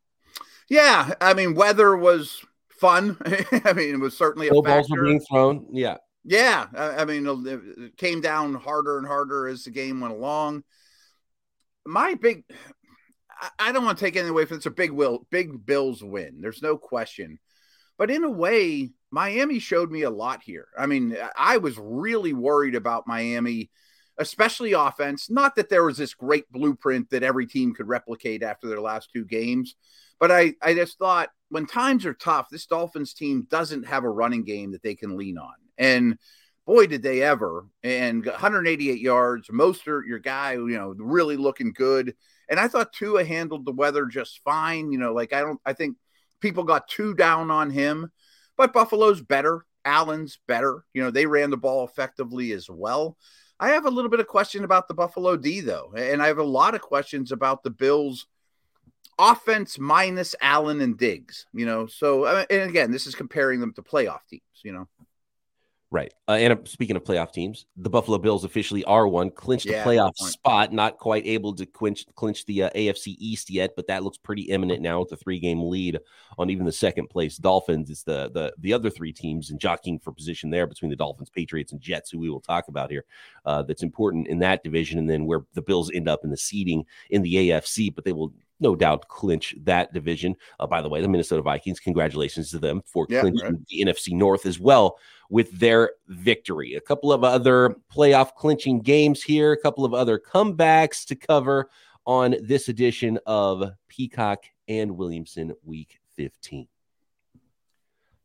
Yeah, 0.68 1.14
I 1.20 1.34
mean, 1.34 1.54
weather 1.54 1.96
was 1.96 2.44
fun. 2.68 3.16
I 3.64 3.72
mean, 3.72 3.94
it 3.94 4.00
was 4.00 4.16
certainly 4.16 4.48
a 4.48 4.52
balls 4.52 4.88
were 4.90 5.04
being 5.04 5.20
thrown. 5.20 5.66
Yeah. 5.72 5.96
Yeah, 6.22 6.66
I 6.76 7.06
mean, 7.06 7.26
it 7.26 7.96
came 7.96 8.20
down 8.20 8.54
harder 8.54 8.98
and 8.98 9.06
harder 9.06 9.48
as 9.48 9.64
the 9.64 9.70
game 9.70 10.00
went 10.00 10.12
along 10.12 10.64
my 11.86 12.14
big 12.14 12.44
I 13.58 13.72
don't 13.72 13.84
want 13.84 13.96
to 13.96 14.04
take 14.04 14.16
anything 14.16 14.30
away 14.30 14.44
from 14.44 14.58
it's 14.58 14.66
a 14.66 14.70
big 14.70 14.90
will 14.90 15.26
big 15.30 15.64
Bills 15.64 16.02
win. 16.02 16.40
There's 16.40 16.62
no 16.62 16.76
question. 16.76 17.38
But 17.96 18.10
in 18.10 18.24
a 18.24 18.30
way, 18.30 18.90
Miami 19.10 19.58
showed 19.58 19.90
me 19.90 20.02
a 20.02 20.10
lot 20.10 20.42
here. 20.42 20.68
I 20.78 20.86
mean, 20.86 21.16
I 21.36 21.58
was 21.58 21.78
really 21.78 22.32
worried 22.32 22.74
about 22.74 23.06
Miami, 23.06 23.70
especially 24.18 24.72
offense. 24.72 25.30
Not 25.30 25.56
that 25.56 25.68
there 25.68 25.84
was 25.84 25.96
this 25.96 26.14
great 26.14 26.50
blueprint 26.50 27.10
that 27.10 27.22
every 27.22 27.46
team 27.46 27.74
could 27.74 27.88
replicate 27.88 28.42
after 28.42 28.68
their 28.68 28.80
last 28.80 29.10
two 29.12 29.24
games, 29.24 29.76
but 30.18 30.30
I, 30.30 30.54
I 30.62 30.74
just 30.74 30.98
thought 30.98 31.30
when 31.48 31.66
times 31.66 32.06
are 32.06 32.14
tough, 32.14 32.48
this 32.50 32.66
Dolphins 32.66 33.14
team 33.14 33.46
doesn't 33.50 33.86
have 33.86 34.04
a 34.04 34.10
running 34.10 34.44
game 34.44 34.72
that 34.72 34.82
they 34.82 34.94
can 34.94 35.16
lean 35.16 35.38
on. 35.38 35.54
And 35.78 36.18
boy, 36.66 36.86
did 36.86 37.02
they 37.02 37.22
ever. 37.22 37.66
And 37.82 38.24
188 38.24 39.00
yards. 39.00 39.48
Mostert, 39.48 40.06
your 40.06 40.18
guy, 40.18 40.52
you 40.52 40.68
know, 40.68 40.94
really 40.96 41.36
looking 41.36 41.72
good. 41.72 42.14
And 42.48 42.60
I 42.60 42.68
thought 42.68 42.92
Tua 42.92 43.24
handled 43.24 43.64
the 43.64 43.72
weather 43.72 44.06
just 44.06 44.40
fine. 44.44 44.92
You 44.92 44.98
know, 44.98 45.12
like 45.12 45.32
I 45.32 45.40
don't, 45.40 45.60
I 45.66 45.72
think 45.72 45.96
people 46.40 46.64
got 46.64 46.88
too 46.88 47.14
down 47.14 47.50
on 47.50 47.70
him, 47.70 48.10
but 48.56 48.72
Buffalo's 48.72 49.20
better. 49.20 49.64
Allen's 49.84 50.38
better. 50.46 50.84
You 50.92 51.02
know, 51.02 51.10
they 51.10 51.26
ran 51.26 51.50
the 51.50 51.56
ball 51.56 51.84
effectively 51.84 52.52
as 52.52 52.68
well. 52.70 53.16
I 53.60 53.68
have 53.70 53.84
a 53.84 53.90
little 53.90 54.10
bit 54.10 54.20
of 54.20 54.26
question 54.26 54.64
about 54.64 54.88
the 54.88 54.94
Buffalo 54.94 55.36
D, 55.36 55.60
though. 55.60 55.92
And 55.94 56.22
I 56.22 56.28
have 56.28 56.38
a 56.38 56.42
lot 56.42 56.74
of 56.74 56.80
questions 56.80 57.30
about 57.30 57.62
the 57.62 57.70
Bills' 57.70 58.26
offense 59.18 59.78
minus 59.78 60.34
Allen 60.40 60.80
and 60.80 60.96
Diggs, 60.96 61.46
you 61.52 61.66
know. 61.66 61.86
So, 61.86 62.26
and 62.26 62.70
again, 62.70 62.90
this 62.90 63.06
is 63.06 63.14
comparing 63.14 63.60
them 63.60 63.74
to 63.74 63.82
playoff 63.82 64.20
teams, 64.28 64.42
you 64.64 64.72
know. 64.72 64.88
Right. 65.92 66.14
Uh, 66.28 66.32
and 66.32 66.52
uh, 66.52 66.56
speaking 66.66 66.94
of 66.94 67.02
playoff 67.02 67.32
teams, 67.32 67.66
the 67.76 67.90
Buffalo 67.90 68.16
Bills 68.16 68.44
officially 68.44 68.84
are 68.84 69.08
one, 69.08 69.28
clinched 69.28 69.66
yeah, 69.66 69.82
the 69.82 69.90
playoff 69.90 70.14
spot, 70.14 70.72
not 70.72 70.98
quite 70.98 71.26
able 71.26 71.52
to 71.56 71.66
clinch, 71.66 72.06
clinch 72.14 72.46
the 72.46 72.64
uh, 72.64 72.70
AFC 72.70 73.16
East 73.18 73.50
yet, 73.50 73.72
but 73.74 73.88
that 73.88 74.04
looks 74.04 74.16
pretty 74.16 74.42
imminent 74.42 74.82
now 74.82 75.00
with 75.00 75.10
a 75.10 75.16
three 75.16 75.40
game 75.40 75.60
lead 75.60 75.98
on 76.38 76.48
even 76.48 76.64
the 76.64 76.70
second 76.70 77.08
place 77.10 77.36
Dolphins. 77.38 77.90
It's 77.90 78.04
the, 78.04 78.30
the, 78.30 78.52
the 78.58 78.72
other 78.72 78.88
three 78.88 79.12
teams 79.12 79.50
and 79.50 79.58
jockeying 79.58 79.98
for 79.98 80.12
position 80.12 80.48
there 80.48 80.68
between 80.68 80.90
the 80.90 80.96
Dolphins, 80.96 81.28
Patriots, 81.28 81.72
and 81.72 81.80
Jets, 81.80 82.10
who 82.10 82.20
we 82.20 82.30
will 82.30 82.40
talk 82.40 82.68
about 82.68 82.90
here. 82.90 83.04
Uh, 83.44 83.62
that's 83.62 83.82
important 83.82 84.28
in 84.28 84.38
that 84.38 84.62
division. 84.62 85.00
And 85.00 85.10
then 85.10 85.26
where 85.26 85.40
the 85.54 85.62
Bills 85.62 85.90
end 85.92 86.08
up 86.08 86.20
in 86.22 86.30
the 86.30 86.36
seeding 86.36 86.84
in 87.10 87.22
the 87.22 87.34
AFC, 87.34 87.92
but 87.92 88.04
they 88.04 88.12
will 88.12 88.32
no 88.60 88.76
doubt 88.76 89.08
clinch 89.08 89.56
that 89.62 89.92
division. 89.92 90.36
Uh, 90.60 90.66
by 90.66 90.82
the 90.82 90.88
way, 90.88 91.00
the 91.00 91.08
Minnesota 91.08 91.42
Vikings, 91.42 91.80
congratulations 91.80 92.50
to 92.50 92.58
them 92.58 92.82
for 92.86 93.06
yeah, 93.08 93.22
clinching 93.22 93.42
right. 93.42 93.66
the 93.68 93.84
NFC 93.84 94.12
North 94.12 94.46
as 94.46 94.60
well 94.60 94.98
with 95.30 95.58
their 95.58 95.92
victory. 96.08 96.74
A 96.74 96.80
couple 96.80 97.12
of 97.12 97.24
other 97.24 97.76
playoff 97.90 98.34
clinching 98.34 98.80
games 98.80 99.22
here, 99.22 99.52
a 99.52 99.60
couple 99.60 99.84
of 99.84 99.94
other 99.94 100.18
comebacks 100.18 101.06
to 101.06 101.14
cover 101.14 101.70
on 102.04 102.34
this 102.42 102.68
edition 102.68 103.18
of 103.24 103.70
Peacock 103.88 104.44
and 104.68 104.96
Williamson 104.96 105.54
Week 105.64 106.00
15. 106.16 106.66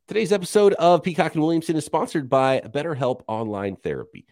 Today's 0.08 0.32
episode 0.32 0.74
of 0.74 1.04
Peacock 1.04 1.36
and 1.36 1.44
Williamson 1.44 1.76
is 1.76 1.86
sponsored 1.86 2.30
by 2.30 2.60
BetterHelp 2.62 3.22
Online 3.28 3.76
Therapy. 3.76 4.26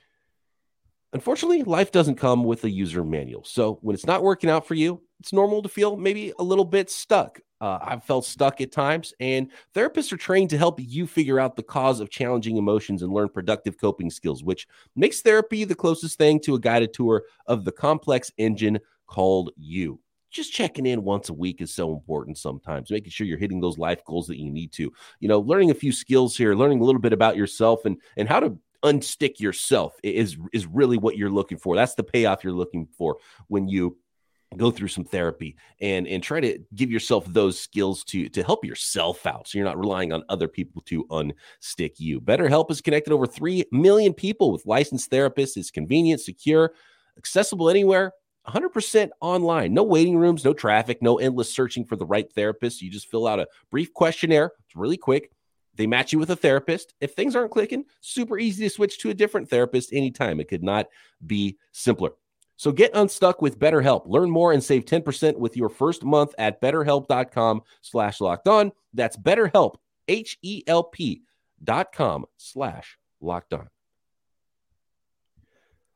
Unfortunately, 1.14 1.62
life 1.62 1.92
doesn't 1.92 2.16
come 2.16 2.44
with 2.44 2.64
a 2.64 2.70
user 2.70 3.04
manual. 3.04 3.44
So 3.44 3.78
when 3.82 3.94
it's 3.94 4.08
not 4.08 4.24
working 4.24 4.50
out 4.50 4.68
for 4.68 4.74
you, 4.74 5.00
it's 5.20 5.32
normal 5.32 5.62
to 5.62 5.70
feel 5.70 5.96
maybe 5.96 6.34
a 6.40 6.44
little 6.44 6.66
bit 6.66 6.90
stuck. 6.90 7.40
Uh, 7.62 7.78
I've 7.82 8.04
felt 8.04 8.26
stuck 8.26 8.60
at 8.60 8.74
times, 8.74 9.14
and 9.22 9.50
therapists 9.74 10.12
are 10.12 10.18
trained 10.18 10.50
to 10.50 10.58
help 10.58 10.80
you 10.82 11.08
figure 11.08 11.40
out 11.40 11.56
the 11.56 11.64
cause 11.64 12.00
of 12.02 12.10
challenging 12.10 12.58
emotions 12.58 13.04
and 13.04 13.14
learn 13.14 13.30
productive 13.30 13.80
coping 13.80 14.10
skills, 14.10 14.44
which 14.44 14.68
makes 14.96 15.22
therapy 15.22 15.64
the 15.64 15.76
closest 15.76 16.18
thing 16.18 16.42
to 16.42 16.56
a 16.56 16.60
guided 16.60 16.94
tour 16.94 17.24
of 17.48 17.64
the 17.64 17.72
complex 17.72 18.32
engine 18.38 18.80
called 19.08 19.52
you. 19.56 20.00
Just 20.30 20.52
checking 20.52 20.88
in 20.88 21.04
once 21.04 21.30
a 21.30 21.34
week 21.34 21.62
is 21.62 21.74
so 21.74 21.94
important 21.94 22.40
sometimes, 22.40 22.90
making 22.90 23.12
sure 23.12 23.28
you're 23.28 23.38
hitting 23.38 23.62
those 23.62 23.78
life 23.78 24.04
goals 24.04 24.26
that 24.28 24.40
you 24.40 24.50
need 24.50 24.74
to. 24.74 24.92
You 25.20 25.30
know, 25.30 25.40
learning 25.40 25.70
a 25.70 25.76
few 25.76 25.92
skills 25.92 26.36
here, 26.36 26.56
learning 26.56 26.82
a 26.82 26.84
little 26.84 27.00
bit 27.00 27.14
about 27.14 27.38
yourself 27.38 27.86
and 27.86 27.98
and 28.18 28.28
how 28.28 28.40
to 28.40 28.58
unstick 28.84 29.40
yourself 29.40 29.96
is 30.04 30.38
is 30.52 30.66
really 30.66 30.98
what 30.98 31.18
you're 31.18 31.30
looking 31.30 31.58
for. 31.58 31.76
That's 31.76 31.96
the 31.96 32.04
payoff 32.04 32.44
you're 32.44 32.54
looking 32.54 32.88
for 32.98 33.18
when 33.48 33.68
you 33.68 33.98
go 34.58 34.72
through 34.72 34.88
some 34.88 35.04
therapy 35.04 35.56
and 35.82 36.08
and 36.08 36.22
try 36.22 36.40
to 36.40 36.60
give 36.76 36.92
yourself 36.92 37.26
those 37.28 37.60
skills 37.60 38.04
to 38.06 38.30
to 38.30 38.44
help 38.44 38.66
yourself 38.66 39.26
out 39.26 39.48
so 39.48 39.58
you're 39.58 39.66
not 39.66 39.80
relying 39.80 40.14
on 40.14 40.24
other 40.30 40.48
people 40.48 40.82
to 40.84 41.06
unstick 41.06 41.94
you. 41.98 42.22
Betterhelp 42.22 42.70
is 42.72 42.82
connected 42.82 43.14
over 43.14 43.26
3 43.26 43.66
million 43.72 44.14
people 44.14 44.52
with 44.52 44.66
licensed 44.66 45.10
therapists. 45.10 45.58
It's 45.58 45.72
convenient 45.72 46.22
secure 46.22 46.74
accessible 47.18 47.70
anywhere 47.70 48.12
100% 48.48 49.10
online. 49.22 49.74
No 49.74 49.84
waiting 49.84 50.18
rooms 50.18 50.44
no 50.44 50.54
traffic 50.54 51.02
no 51.02 51.18
endless 51.18 51.54
searching 51.54 51.86
for 51.86 51.96
the 51.96 52.06
right 52.06 52.32
therapist. 52.34 52.82
You 52.82 52.92
just 52.92 53.10
fill 53.10 53.28
out 53.28 53.40
a 53.40 53.48
brief 53.72 53.94
questionnaire. 53.94 54.52
It's 54.66 54.76
really 54.76 54.98
quick 54.98 55.32
they 55.76 55.88
match 55.88 56.14
you 56.14 56.20
with 56.20 56.32
a 56.32 56.36
therapist. 56.36 56.94
If 57.02 57.14
things 57.14 57.36
aren't 57.36 57.52
clicking, 57.52 57.86
super 58.02 58.38
easy 58.38 58.64
to 58.66 58.70
switch 58.70 59.00
to 59.00 59.10
a 59.10 59.14
different 59.14 59.50
therapist 59.50 59.94
anytime. 59.94 60.40
It 60.40 60.48
could 60.48 60.64
not 60.64 60.88
be 61.26 61.58
simpler. 61.72 62.12
So 62.56 62.72
get 62.72 62.92
unstuck 62.94 63.42
with 63.42 63.60
BetterHelp. 63.60 64.04
Learn 64.06 64.30
more 64.30 64.54
and 64.54 64.64
save 64.64 64.86
10% 64.86 65.38
with 65.38 65.58
your 65.58 65.70
first 65.70 66.04
month 66.04 66.34
at 66.38 66.62
betterhelp.com 66.62 67.62
slash 67.82 68.22
locked 68.22 68.48
on. 68.48 68.72
That's 68.94 69.18
BetterHelp, 69.18 69.76
H-E-L-P 70.08 71.22
dot 71.64 71.92
com 71.94 72.26
slash 72.38 72.98
locked 73.22 73.54
on. 73.54 73.70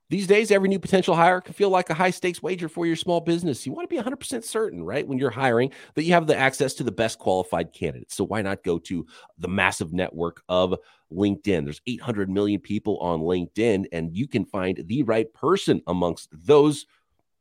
These 0.10 0.28
days, 0.28 0.52
every 0.52 0.70
new 0.70 0.80
potential 0.80 1.16
hire 1.16 1.42
can 1.42 1.54
feel 1.54 1.70
like 1.70 1.90
a 1.90 1.94
high 1.94 2.12
stakes 2.12 2.42
wager 2.42 2.70
for 2.70 2.86
your 2.86 2.96
small 2.96 3.20
business. 3.20 3.66
You 3.66 3.74
want 3.74 3.90
to 3.90 3.94
be 3.94 4.02
100% 4.02 4.42
certain, 4.44 4.82
right, 4.82 5.06
when 5.06 5.18
you're 5.18 5.30
hiring, 5.30 5.72
that 5.96 6.04
you 6.04 6.14
have 6.14 6.28
the 6.28 6.38
access 6.38 6.74
to 6.76 6.84
the 6.84 6.94
best 6.94 7.20
qualified 7.20 7.74
candidates. 7.74 8.16
So 8.16 8.24
why 8.24 8.42
not 8.42 8.64
go 8.64 8.80
to 8.80 9.06
the 9.38 9.50
massive 9.50 9.92
network 9.92 10.44
of 10.48 10.76
LinkedIn? 11.12 11.66
There's 11.66 11.82
800 11.86 12.30
million 12.30 12.62
people 12.62 12.98
on 13.00 13.20
LinkedIn, 13.20 13.88
and 13.92 14.16
you 14.16 14.30
can 14.30 14.46
find 14.46 14.82
the 14.86 15.04
right 15.04 15.34
person 15.34 15.82
amongst 15.88 16.30
those 16.32 16.86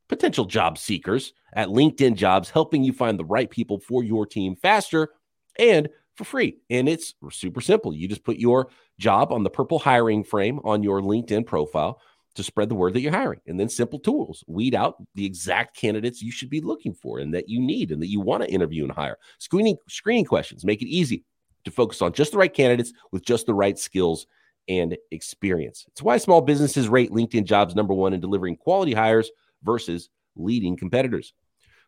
potential 0.09 0.45
job 0.45 0.77
seekers 0.77 1.35
at 1.53 1.69
LinkedIn 1.69 2.17
Jobs, 2.17 2.51
helping 2.51 2.83
you 2.83 2.93
find 2.93 3.17
the 3.17 3.25
right 3.25 3.49
people 3.49 3.79
for 3.79 4.03
your 4.03 4.27
team 4.27 4.57
faster 4.57 5.11
and 5.57 5.89
for 6.17 6.25
free. 6.25 6.59
And 6.69 6.89
it's 6.89 7.15
super 7.31 7.61
simple. 7.61 7.95
You 7.95 8.09
just 8.09 8.25
put 8.25 8.39
your 8.39 8.71
job 8.99 9.31
on 9.31 9.45
the 9.45 9.51
purple 9.51 9.79
hiring 9.79 10.25
frame 10.25 10.59
on 10.65 10.83
your 10.83 11.01
LinkedIn 11.01 11.47
profile 11.47 12.01
to 12.37 12.43
spread 12.43 12.69
the 12.69 12.75
word 12.75 12.95
that 12.95 13.01
you're 13.01 13.13
hiring. 13.13 13.41
And 13.47 13.59
then 13.59 13.69
simple 13.69 13.99
tools 13.99 14.45
weed 14.47 14.75
out 14.75 15.03
the 15.15 15.27
exact 15.27 15.77
candidates 15.77 16.23
you 16.23 16.31
should 16.31 16.51
be 16.51 16.61
looking 16.61 16.95
for 16.95 17.19
and 17.19 17.35
that 17.35 17.49
you 17.49 17.61
need 17.61 17.91
and 17.91 18.01
that 18.03 18.09
you 18.11 18.21
want 18.21 18.43
to 18.43 18.51
interview 18.51 18.85
and 18.85 18.93
hire. 18.93 19.19
Screening 19.39 19.77
screening 19.89 20.25
questions 20.25 20.65
make 20.65 20.83
it 20.83 20.89
easy 20.89 21.25
to 21.65 21.71
focus 21.71 22.01
on 22.01 22.13
just 22.13 22.33
the 22.33 22.39
right 22.39 22.53
candidates 22.53 22.93
with 23.13 23.25
just 23.25 23.47
the 23.47 23.55
right 23.55 23.79
skills 23.79 24.27
and 24.69 24.97
experience. 25.11 25.85
It's 25.89 26.03
why 26.03 26.17
small 26.19 26.41
businesses 26.41 26.89
rate 26.89 27.11
LinkedIn 27.11 27.45
jobs 27.45 27.75
number 27.75 27.95
1 27.95 28.13
in 28.13 28.21
delivering 28.21 28.57
quality 28.57 28.95
hires 28.95 29.31
versus 29.63 30.09
leading 30.37 30.77
competitors. 30.77 31.33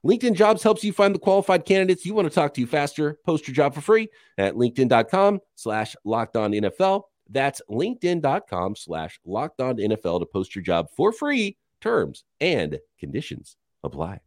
LinkedIn 0.06 0.34
Jobs 0.34 0.62
helps 0.62 0.84
you 0.84 0.92
find 0.92 1.12
the 1.12 1.18
qualified 1.18 1.64
candidates 1.64 2.06
you 2.06 2.14
want 2.14 2.28
to 2.28 2.34
talk 2.34 2.54
to 2.54 2.66
faster. 2.66 3.18
Post 3.26 3.48
your 3.48 3.54
job 3.54 3.74
for 3.74 3.80
free 3.80 4.08
at 4.38 4.54
linkedin.com 4.54 5.40
slash 5.56 5.96
locked 6.04 6.36
on 6.36 6.52
NFL. 6.52 7.02
That's 7.28 7.60
linkedin.com 7.70 8.76
slash 8.76 9.20
locked 9.24 9.60
on 9.60 9.76
NFL 9.76 10.20
to 10.20 10.26
post 10.26 10.54
your 10.54 10.62
job 10.62 10.88
for 10.96 11.12
free. 11.12 11.56
Terms 11.80 12.24
and 12.40 12.78
conditions 12.98 13.56
apply. 13.84 14.20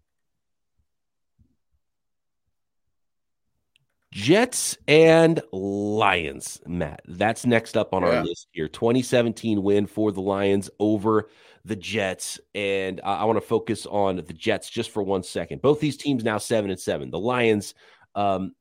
Jets 4.12 4.78
and 4.90 5.42
Lions, 5.54 6.62
Matt. 6.68 7.02
That's 7.08 7.46
next 7.46 7.78
up 7.78 7.94
on 7.94 8.04
yeah. 8.04 8.10
our 8.10 8.24
list 8.26 8.48
here. 8.52 8.68
2017 8.68 9.64
win 9.64 9.88
for 9.88 10.12
the 10.12 10.22
Lions 10.22 10.70
over 10.80 11.30
the 11.64 11.78
Jets. 11.78 12.40
And 12.54 13.00
I, 13.06 13.20
I 13.20 13.24
want 13.24 13.38
to 13.38 13.48
focus 13.48 13.86
on 13.86 14.18
the 14.18 14.34
Jets 14.34 14.70
just 14.70 14.92
for 14.92 15.02
one 15.02 15.24
second. 15.24 15.62
Both 15.62 15.80
these 15.80 15.96
teams 15.96 16.26
now 16.26 16.40
seven 16.40 16.72
and 16.72 16.80
seven. 16.80 17.10
The 17.10 17.20
Lions, 17.20 17.74
um, 18.14 18.54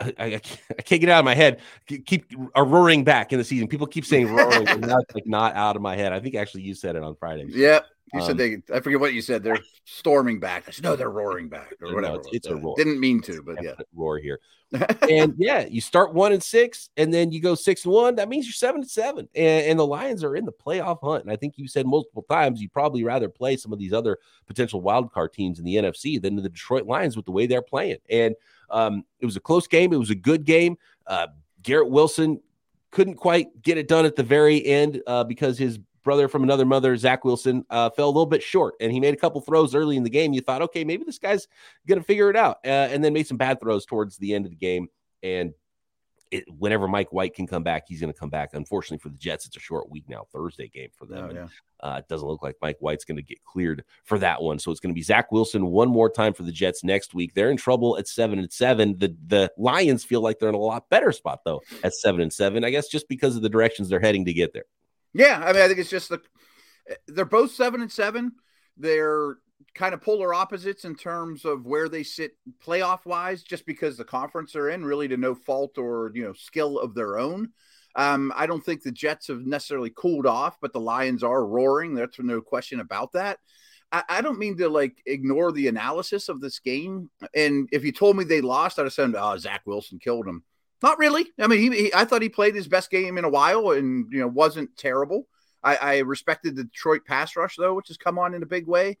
I, 0.00 0.14
I, 0.18 0.24
I, 0.26 0.82
can't 0.82 1.00
get 1.00 1.08
out 1.08 1.18
of 1.18 1.24
my 1.24 1.34
head. 1.34 1.60
Keep 1.86 2.32
a 2.54 2.62
roaring 2.62 3.04
back 3.04 3.32
in 3.32 3.38
the 3.38 3.44
season. 3.44 3.66
People 3.66 3.86
keep 3.86 4.04
saying 4.04 4.32
roaring, 4.32 4.68
and 4.68 4.84
that's 4.84 5.14
like 5.14 5.26
not 5.26 5.56
out 5.56 5.76
of 5.76 5.82
my 5.82 5.96
head. 5.96 6.12
I 6.12 6.20
think 6.20 6.36
actually 6.36 6.62
you 6.62 6.74
said 6.74 6.94
it 6.96 7.02
on 7.02 7.16
Friday. 7.16 7.46
Yep. 7.48 7.86
You 8.14 8.20
um, 8.20 8.26
said 8.26 8.38
they. 8.38 8.62
I 8.72 8.80
forget 8.80 9.00
what 9.00 9.12
you 9.12 9.20
said. 9.20 9.42
They're 9.42 9.58
storming 9.84 10.40
back. 10.40 10.64
I 10.68 10.70
said 10.70 10.84
no, 10.84 10.96
they're 10.96 11.10
roaring 11.10 11.48
back 11.48 11.74
or 11.82 11.94
whatever. 11.94 12.14
No, 12.14 12.20
it's, 12.20 12.28
it's 12.32 12.46
a 12.46 12.56
roar. 12.56 12.74
Didn't 12.76 13.00
mean 13.00 13.20
to, 13.22 13.42
but 13.42 13.62
yeah, 13.62 13.74
roar 13.94 14.18
here. 14.18 14.40
and 15.10 15.34
yeah, 15.38 15.66
you 15.66 15.80
start 15.80 16.14
one 16.14 16.32
and 16.32 16.42
six, 16.42 16.90
and 16.96 17.12
then 17.12 17.32
you 17.32 17.40
go 17.40 17.54
six 17.54 17.84
and 17.84 17.92
one. 17.92 18.14
That 18.16 18.28
means 18.28 18.46
you're 18.46 18.52
seven 18.52 18.82
and 18.82 18.90
seven, 18.90 19.28
and, 19.34 19.66
and 19.66 19.78
the 19.78 19.86
Lions 19.86 20.22
are 20.22 20.36
in 20.36 20.44
the 20.44 20.52
playoff 20.52 20.98
hunt. 21.02 21.24
And 21.24 21.32
I 21.32 21.36
think 21.36 21.54
you 21.56 21.68
said 21.68 21.86
multiple 21.86 22.24
times 22.30 22.60
you'd 22.60 22.72
probably 22.72 23.02
rather 23.02 23.28
play 23.28 23.56
some 23.56 23.72
of 23.72 23.78
these 23.78 23.92
other 23.92 24.18
potential 24.46 24.80
wild 24.80 25.12
card 25.12 25.32
teams 25.32 25.58
in 25.58 25.64
the 25.64 25.76
NFC 25.76 26.20
than 26.20 26.36
the 26.36 26.48
Detroit 26.48 26.86
Lions 26.86 27.16
with 27.16 27.24
the 27.24 27.32
way 27.32 27.46
they're 27.46 27.62
playing. 27.62 27.98
And 28.10 28.34
um, 28.70 29.04
it 29.20 29.26
was 29.26 29.36
a 29.36 29.40
close 29.40 29.66
game. 29.66 29.92
It 29.92 29.98
was 29.98 30.10
a 30.10 30.14
good 30.14 30.44
game. 30.44 30.76
Uh, 31.06 31.28
Garrett 31.62 31.90
Wilson 31.90 32.40
couldn't 32.90 33.16
quite 33.16 33.62
get 33.62 33.78
it 33.78 33.88
done 33.88 34.04
at 34.04 34.16
the 34.16 34.22
very 34.22 34.64
end 34.64 35.02
uh, 35.06 35.24
because 35.24 35.58
his 35.58 35.78
brother 36.04 36.28
from 36.28 36.42
another 36.42 36.64
mother, 36.64 36.96
Zach 36.96 37.24
Wilson, 37.24 37.64
uh, 37.68 37.90
fell 37.90 38.06
a 38.06 38.10
little 38.10 38.26
bit 38.26 38.42
short, 38.42 38.74
and 38.80 38.90
he 38.90 39.00
made 39.00 39.12
a 39.12 39.16
couple 39.16 39.40
throws 39.40 39.74
early 39.74 39.96
in 39.96 40.02
the 40.02 40.10
game. 40.10 40.32
You 40.32 40.40
thought, 40.40 40.62
okay, 40.62 40.84
maybe 40.84 41.04
this 41.04 41.18
guy's 41.18 41.46
going 41.86 41.98
to 41.98 42.04
figure 42.04 42.30
it 42.30 42.36
out, 42.36 42.58
uh, 42.64 42.88
and 42.90 43.04
then 43.04 43.12
made 43.12 43.26
some 43.26 43.36
bad 43.36 43.60
throws 43.60 43.84
towards 43.84 44.16
the 44.16 44.34
end 44.34 44.46
of 44.46 44.50
the 44.50 44.56
game. 44.56 44.88
And 45.22 45.52
it, 46.30 46.44
whenever 46.58 46.88
Mike 46.88 47.12
White 47.12 47.34
can 47.34 47.46
come 47.46 47.62
back, 47.62 47.84
he's 47.88 48.00
going 48.00 48.12
to 48.12 48.18
come 48.18 48.30
back. 48.30 48.50
Unfortunately 48.52 48.98
for 48.98 49.08
the 49.08 49.18
Jets, 49.18 49.46
it's 49.46 49.56
a 49.56 49.60
short 49.60 49.90
week 49.90 50.04
now, 50.08 50.26
Thursday 50.32 50.68
game 50.68 50.90
for 50.94 51.06
them. 51.06 51.28
Oh, 51.30 51.32
yeah. 51.32 51.40
and, 51.40 51.50
uh, 51.80 51.96
it 51.98 52.08
doesn't 52.08 52.26
look 52.26 52.42
like 52.42 52.56
Mike 52.60 52.76
White's 52.80 53.04
going 53.04 53.16
to 53.16 53.22
get 53.22 53.42
cleared 53.44 53.84
for 54.04 54.18
that 54.18 54.42
one. 54.42 54.58
So 54.58 54.70
it's 54.70 54.80
going 54.80 54.90
to 54.90 54.94
be 54.94 55.02
Zach 55.02 55.30
Wilson 55.30 55.66
one 55.66 55.88
more 55.88 56.10
time 56.10 56.34
for 56.34 56.42
the 56.42 56.52
Jets 56.52 56.82
next 56.82 57.14
week. 57.14 57.34
They're 57.34 57.50
in 57.50 57.56
trouble 57.56 57.96
at 57.98 58.08
seven 58.08 58.38
and 58.38 58.52
seven. 58.52 58.98
The 58.98 59.16
the 59.26 59.52
Lions 59.56 60.04
feel 60.04 60.20
like 60.20 60.38
they're 60.38 60.48
in 60.48 60.54
a 60.54 60.58
lot 60.58 60.88
better 60.90 61.12
spot 61.12 61.40
though 61.44 61.62
at 61.84 61.94
seven 61.94 62.20
and 62.20 62.32
seven. 62.32 62.64
I 62.64 62.70
guess 62.70 62.88
just 62.88 63.08
because 63.08 63.36
of 63.36 63.42
the 63.42 63.48
directions 63.48 63.88
they're 63.88 64.00
heading 64.00 64.24
to 64.24 64.32
get 64.32 64.52
there. 64.52 64.64
Yeah, 65.14 65.42
I 65.44 65.52
mean, 65.52 65.62
I 65.62 65.68
think 65.68 65.78
it's 65.78 65.90
just 65.90 66.08
the 66.08 66.20
they're 67.06 67.24
both 67.24 67.52
seven 67.52 67.80
and 67.80 67.92
seven. 67.92 68.32
They're 68.76 69.36
kind 69.74 69.94
of 69.94 70.00
polar 70.00 70.34
opposites 70.34 70.84
in 70.84 70.94
terms 70.94 71.44
of 71.44 71.66
where 71.66 71.88
they 71.88 72.02
sit 72.02 72.32
playoff 72.64 73.04
wise, 73.04 73.42
just 73.42 73.66
because 73.66 73.96
the 73.96 74.04
conference 74.04 74.52
they're 74.52 74.70
in, 74.70 74.84
really 74.84 75.08
to 75.08 75.16
no 75.16 75.34
fault 75.34 75.78
or 75.78 76.10
you 76.14 76.24
know 76.24 76.32
skill 76.32 76.78
of 76.78 76.94
their 76.94 77.18
own. 77.18 77.50
Um, 77.94 78.32
I 78.36 78.46
don't 78.46 78.64
think 78.64 78.82
the 78.82 78.92
Jets 78.92 79.28
have 79.28 79.46
necessarily 79.46 79.92
cooled 79.94 80.26
off, 80.26 80.58
but 80.60 80.72
the 80.72 80.80
Lions 80.80 81.22
are 81.22 81.44
roaring. 81.44 81.94
That's 81.94 82.18
no 82.18 82.40
question 82.40 82.80
about 82.80 83.12
that. 83.12 83.38
I, 83.90 84.04
I 84.08 84.20
don't 84.20 84.38
mean 84.38 84.56
to 84.58 84.68
like 84.68 85.02
ignore 85.06 85.52
the 85.52 85.68
analysis 85.68 86.28
of 86.28 86.40
this 86.40 86.58
game. 86.58 87.10
And 87.34 87.68
if 87.72 87.84
you 87.84 87.92
told 87.92 88.16
me 88.16 88.24
they 88.24 88.40
lost, 88.40 88.78
I'd 88.78 88.82
have 88.84 88.92
said, 88.92 89.14
"Oh, 89.16 89.36
Zach 89.36 89.62
Wilson 89.66 89.98
killed 89.98 90.26
them." 90.26 90.44
Not 90.82 90.98
really. 90.98 91.26
I 91.40 91.48
mean, 91.48 91.72
he, 91.72 91.82
he, 91.82 91.94
I 91.94 92.04
thought 92.04 92.22
he 92.22 92.28
played 92.28 92.54
his 92.54 92.68
best 92.68 92.90
game 92.90 93.18
in 93.18 93.24
a 93.24 93.30
while, 93.30 93.70
and 93.72 94.06
you 94.12 94.20
know 94.20 94.28
wasn't 94.28 94.76
terrible. 94.76 95.26
I, 95.62 95.76
I 95.76 95.98
respected 95.98 96.54
the 96.54 96.64
Detroit 96.64 97.04
pass 97.04 97.36
rush 97.36 97.56
though, 97.56 97.74
which 97.74 97.88
has 97.88 97.96
come 97.96 98.18
on 98.18 98.34
in 98.34 98.42
a 98.42 98.46
big 98.46 98.66
way. 98.66 98.98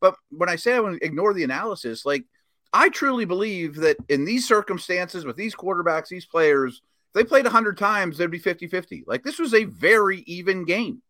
But 0.00 0.14
when 0.30 0.48
I 0.48 0.56
say 0.56 0.74
I 0.74 0.80
want 0.80 1.00
to 1.00 1.06
ignore 1.06 1.34
the 1.34 1.44
analysis, 1.44 2.04
like 2.04 2.24
I 2.72 2.88
truly 2.88 3.24
believe 3.24 3.76
that 3.76 3.96
in 4.08 4.24
these 4.24 4.46
circumstances 4.46 5.24
with 5.24 5.36
these 5.36 5.54
quarterbacks, 5.54 6.08
these 6.08 6.26
players, 6.26 6.82
if 7.08 7.14
they 7.14 7.24
played 7.24 7.44
100 7.44 7.78
times, 7.78 8.18
they'd 8.18 8.30
be 8.30 8.38
50 8.38 8.66
50. 8.68 9.04
Like 9.06 9.22
this 9.22 9.38
was 9.38 9.54
a 9.54 9.64
very 9.64 10.20
even 10.26 10.64
game. 10.64 11.02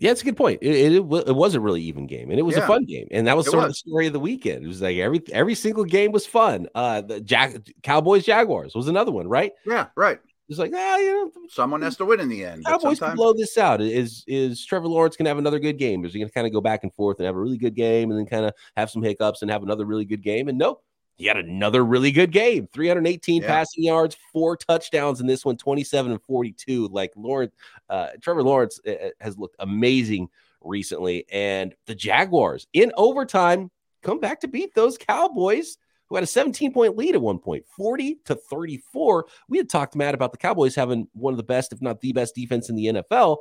Yeah, 0.00 0.10
it's 0.10 0.22
a 0.22 0.24
good 0.24 0.36
point. 0.36 0.58
It, 0.60 0.74
it, 0.74 0.92
it, 0.96 1.04
was 1.04 1.54
a 1.54 1.60
really 1.60 1.82
even 1.82 2.06
game, 2.06 2.30
and 2.30 2.38
it 2.38 2.42
was 2.42 2.56
yeah. 2.56 2.64
a 2.64 2.66
fun 2.66 2.84
game, 2.84 3.06
and 3.12 3.26
that 3.26 3.36
was 3.36 3.46
sort 3.46 3.58
was. 3.58 3.64
of 3.64 3.70
the 3.70 3.74
story 3.74 4.06
of 4.08 4.12
the 4.12 4.20
weekend. 4.20 4.64
It 4.64 4.68
was 4.68 4.82
like 4.82 4.96
every 4.98 5.22
every 5.32 5.54
single 5.54 5.84
game 5.84 6.10
was 6.10 6.26
fun. 6.26 6.66
Uh, 6.74 7.00
the 7.00 7.20
Jack 7.20 7.56
Cowboys 7.82 8.24
Jaguars 8.24 8.74
was 8.74 8.88
another 8.88 9.12
one, 9.12 9.28
right? 9.28 9.52
Yeah, 9.64 9.86
right. 9.96 10.18
It's 10.48 10.58
like, 10.58 10.72
ah, 10.74 10.96
you 10.98 11.12
know, 11.12 11.30
someone 11.48 11.80
has 11.82 11.96
to 11.96 12.04
win 12.04 12.20
in 12.20 12.28
the 12.28 12.44
end. 12.44 12.66
Cowboys 12.66 12.98
sometimes... 12.98 12.98
can 12.98 13.16
blow 13.16 13.32
this 13.32 13.56
out. 13.56 13.80
Is 13.80 14.24
is 14.26 14.64
Trevor 14.64 14.88
Lawrence 14.88 15.16
going 15.16 15.24
to 15.24 15.30
have 15.30 15.38
another 15.38 15.58
good 15.58 15.78
game? 15.78 16.04
Is 16.04 16.12
he 16.12 16.18
going 16.18 16.28
to 16.28 16.34
kind 16.34 16.46
of 16.46 16.52
go 16.52 16.60
back 16.60 16.82
and 16.82 16.92
forth 16.92 17.18
and 17.18 17.26
have 17.26 17.36
a 17.36 17.40
really 17.40 17.56
good 17.56 17.74
game, 17.74 18.10
and 18.10 18.18
then 18.18 18.26
kind 18.26 18.44
of 18.44 18.52
have 18.76 18.90
some 18.90 19.02
hiccups 19.02 19.40
and 19.42 19.50
have 19.50 19.62
another 19.62 19.86
really 19.86 20.04
good 20.04 20.22
game? 20.22 20.48
And 20.48 20.58
nope, 20.58 20.84
he 21.16 21.26
had 21.26 21.36
another 21.36 21.84
really 21.84 22.10
good 22.10 22.32
game 22.32 22.68
318 22.72 23.42
yeah. 23.42 23.48
passing 23.48 23.84
yards 23.84 24.16
four 24.32 24.56
touchdowns 24.56 25.20
in 25.20 25.26
this 25.26 25.44
one 25.44 25.56
27 25.56 26.12
and 26.12 26.22
42 26.22 26.88
like 26.88 27.12
lawrence 27.16 27.54
uh, 27.88 28.08
trevor 28.20 28.42
lawrence 28.42 28.80
uh, 28.86 28.90
uh, 28.90 29.10
has 29.20 29.38
looked 29.38 29.56
amazing 29.60 30.28
recently 30.60 31.24
and 31.30 31.74
the 31.86 31.94
jaguars 31.94 32.66
in 32.72 32.92
overtime 32.96 33.70
come 34.02 34.20
back 34.20 34.40
to 34.40 34.48
beat 34.48 34.74
those 34.74 34.98
cowboys 34.98 35.78
who 36.14 36.18
had 36.18 36.24
a 36.24 36.28
17 36.28 36.72
point 36.72 36.96
lead 36.96 37.16
at 37.16 37.20
one 37.20 37.40
point, 37.40 37.64
40 37.76 38.20
to 38.26 38.36
34. 38.36 39.26
We 39.48 39.58
had 39.58 39.68
talked, 39.68 39.96
Matt, 39.96 40.14
about 40.14 40.30
the 40.30 40.38
Cowboys 40.38 40.76
having 40.76 41.08
one 41.12 41.32
of 41.32 41.38
the 41.38 41.42
best, 41.42 41.72
if 41.72 41.82
not 41.82 42.00
the 42.00 42.12
best 42.12 42.36
defense 42.36 42.68
in 42.68 42.76
the 42.76 42.86
NFL. 42.86 43.38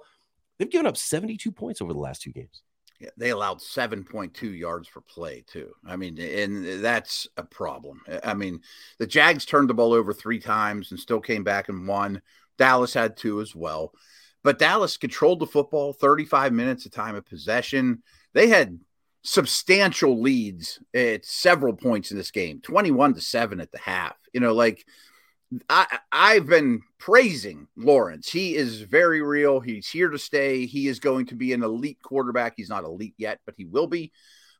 They've 0.57 0.71
given 0.71 0.87
up 0.87 0.97
72 0.97 1.51
points 1.51 1.83
over 1.83 1.93
the 1.93 1.99
last 1.99 2.23
two 2.23 2.31
games. 2.31 2.63
Yeah, 2.99 3.11
they 3.15 3.29
allowed 3.29 3.59
7.2 3.59 4.57
yards 4.57 4.89
per 4.89 5.01
play, 5.01 5.43
too. 5.45 5.71
I 5.85 5.97
mean, 5.97 6.19
and 6.19 6.83
that's 6.83 7.27
a 7.37 7.43
problem. 7.43 8.01
I 8.23 8.33
mean, 8.33 8.61
the 8.97 9.05
Jags 9.05 9.45
turned 9.45 9.69
the 9.69 9.75
ball 9.75 9.93
over 9.93 10.11
three 10.11 10.39
times 10.39 10.89
and 10.89 10.99
still 10.99 11.21
came 11.21 11.43
back 11.43 11.69
and 11.69 11.87
won. 11.87 12.23
Dallas 12.57 12.95
had 12.95 13.17
two 13.17 13.39
as 13.39 13.53
well. 13.53 13.93
But 14.43 14.57
Dallas 14.57 14.97
controlled 14.97 15.41
the 15.41 15.45
football 15.45 15.93
35 15.93 16.53
minutes 16.53 16.87
of 16.87 16.91
time 16.91 17.13
of 17.13 17.23
possession. 17.23 18.01
They 18.33 18.47
had 18.47 18.79
substantial 19.23 20.21
leads 20.21 20.79
at 20.93 21.25
several 21.25 21.73
points 21.73 22.11
in 22.11 22.17
this 22.17 22.31
game 22.31 22.59
21 22.61 23.13
to 23.13 23.21
7 23.21 23.59
at 23.59 23.71
the 23.71 23.77
half 23.77 24.15
you 24.33 24.39
know 24.39 24.53
like 24.53 24.85
I, 25.69 25.99
I've 26.11 26.47
been 26.47 26.81
praising 26.97 27.67
Lawrence. 27.75 28.29
He 28.29 28.55
is 28.55 28.81
very 28.81 29.21
real. 29.21 29.59
He's 29.59 29.87
here 29.87 30.09
to 30.09 30.17
stay. 30.17 30.65
He 30.65 30.87
is 30.87 30.99
going 30.99 31.27
to 31.27 31.35
be 31.35 31.53
an 31.53 31.63
elite 31.63 31.99
quarterback. 32.01 32.53
He's 32.57 32.69
not 32.69 32.85
elite 32.85 33.13
yet, 33.17 33.39
but 33.45 33.55
he 33.55 33.65
will 33.65 33.87
be. 33.87 34.11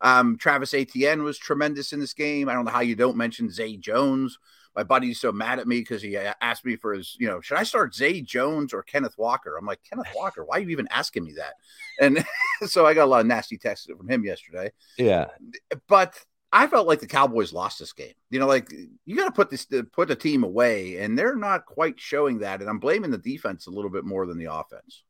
Um, 0.02 0.38
Travis 0.38 0.74
Etienne 0.74 1.24
was 1.24 1.38
tremendous 1.38 1.94
in 1.94 2.00
this 2.00 2.14
game. 2.14 2.50
I 2.50 2.54
don't 2.54 2.66
know 2.66 2.72
how 2.72 2.82
you 2.82 2.96
don't 2.96 3.18
mention 3.18 3.50
Zay 3.50 3.78
Jones 3.78 4.38
my 4.76 4.84
buddy's 4.84 5.20
so 5.20 5.32
mad 5.32 5.60
at 5.60 5.68
me 5.68 5.80
because 5.80 6.02
he 6.02 6.18
uh, 6.18 6.34
asked 6.42 6.66
me 6.66 6.76
for 6.76 6.94
his, 6.94 7.16
you 7.20 7.28
know, 7.28 7.42
should 7.42 7.58
I 7.58 7.64
start 7.64 7.94
Zay 7.94 8.22
Jones 8.22 8.74
or 8.74 8.84
Kenneth 8.84 9.18
Walker? 9.18 9.56
I'm 9.58 9.66
like, 9.66 9.80
Kenneth 9.88 10.08
Walker, 10.16 10.44
why 10.44 10.58
are 10.58 10.60
you 10.62 10.70
even 10.70 10.88
asking 10.90 11.24
me 11.24 11.34
that? 11.34 11.54
And 12.00 12.26
so 12.70 12.86
I 12.86 12.94
got 12.94 13.06
a 13.06 13.12
lot 13.12 13.22
of 13.22 13.28
nasty 13.28 13.58
texts 13.58 13.88
from 13.96 14.10
him 14.10 14.24
yesterday. 14.24 14.72
Yeah. 14.98 15.28
But 15.88 16.18
I 16.52 16.68
felt 16.68 16.88
like 16.88 17.00
the 17.00 17.08
Cowboys 17.08 17.52
lost 17.52 17.80
this 17.80 17.94
game. 17.94 18.14
You 18.30 18.40
know, 18.40 18.48
like 18.48 18.72
you 19.06 19.16
got 19.16 19.26
to 19.26 19.32
put 19.32 19.50
this 19.50 19.66
put 19.92 20.08
the 20.08 20.16
team 20.16 20.44
away, 20.44 20.98
and 20.98 21.18
they're 21.18 21.36
not 21.36 21.66
quite 21.66 22.00
showing 22.00 22.40
that. 22.40 22.62
And 22.62 22.70
I'm 22.70 22.80
blaming 22.80 23.10
the 23.10 23.18
defense 23.18 23.66
a 23.66 23.72
little 23.72 23.90
bit 23.90 24.06
more 24.06 24.28
than 24.28 24.38
the 24.38 24.54
offense. 24.54 25.04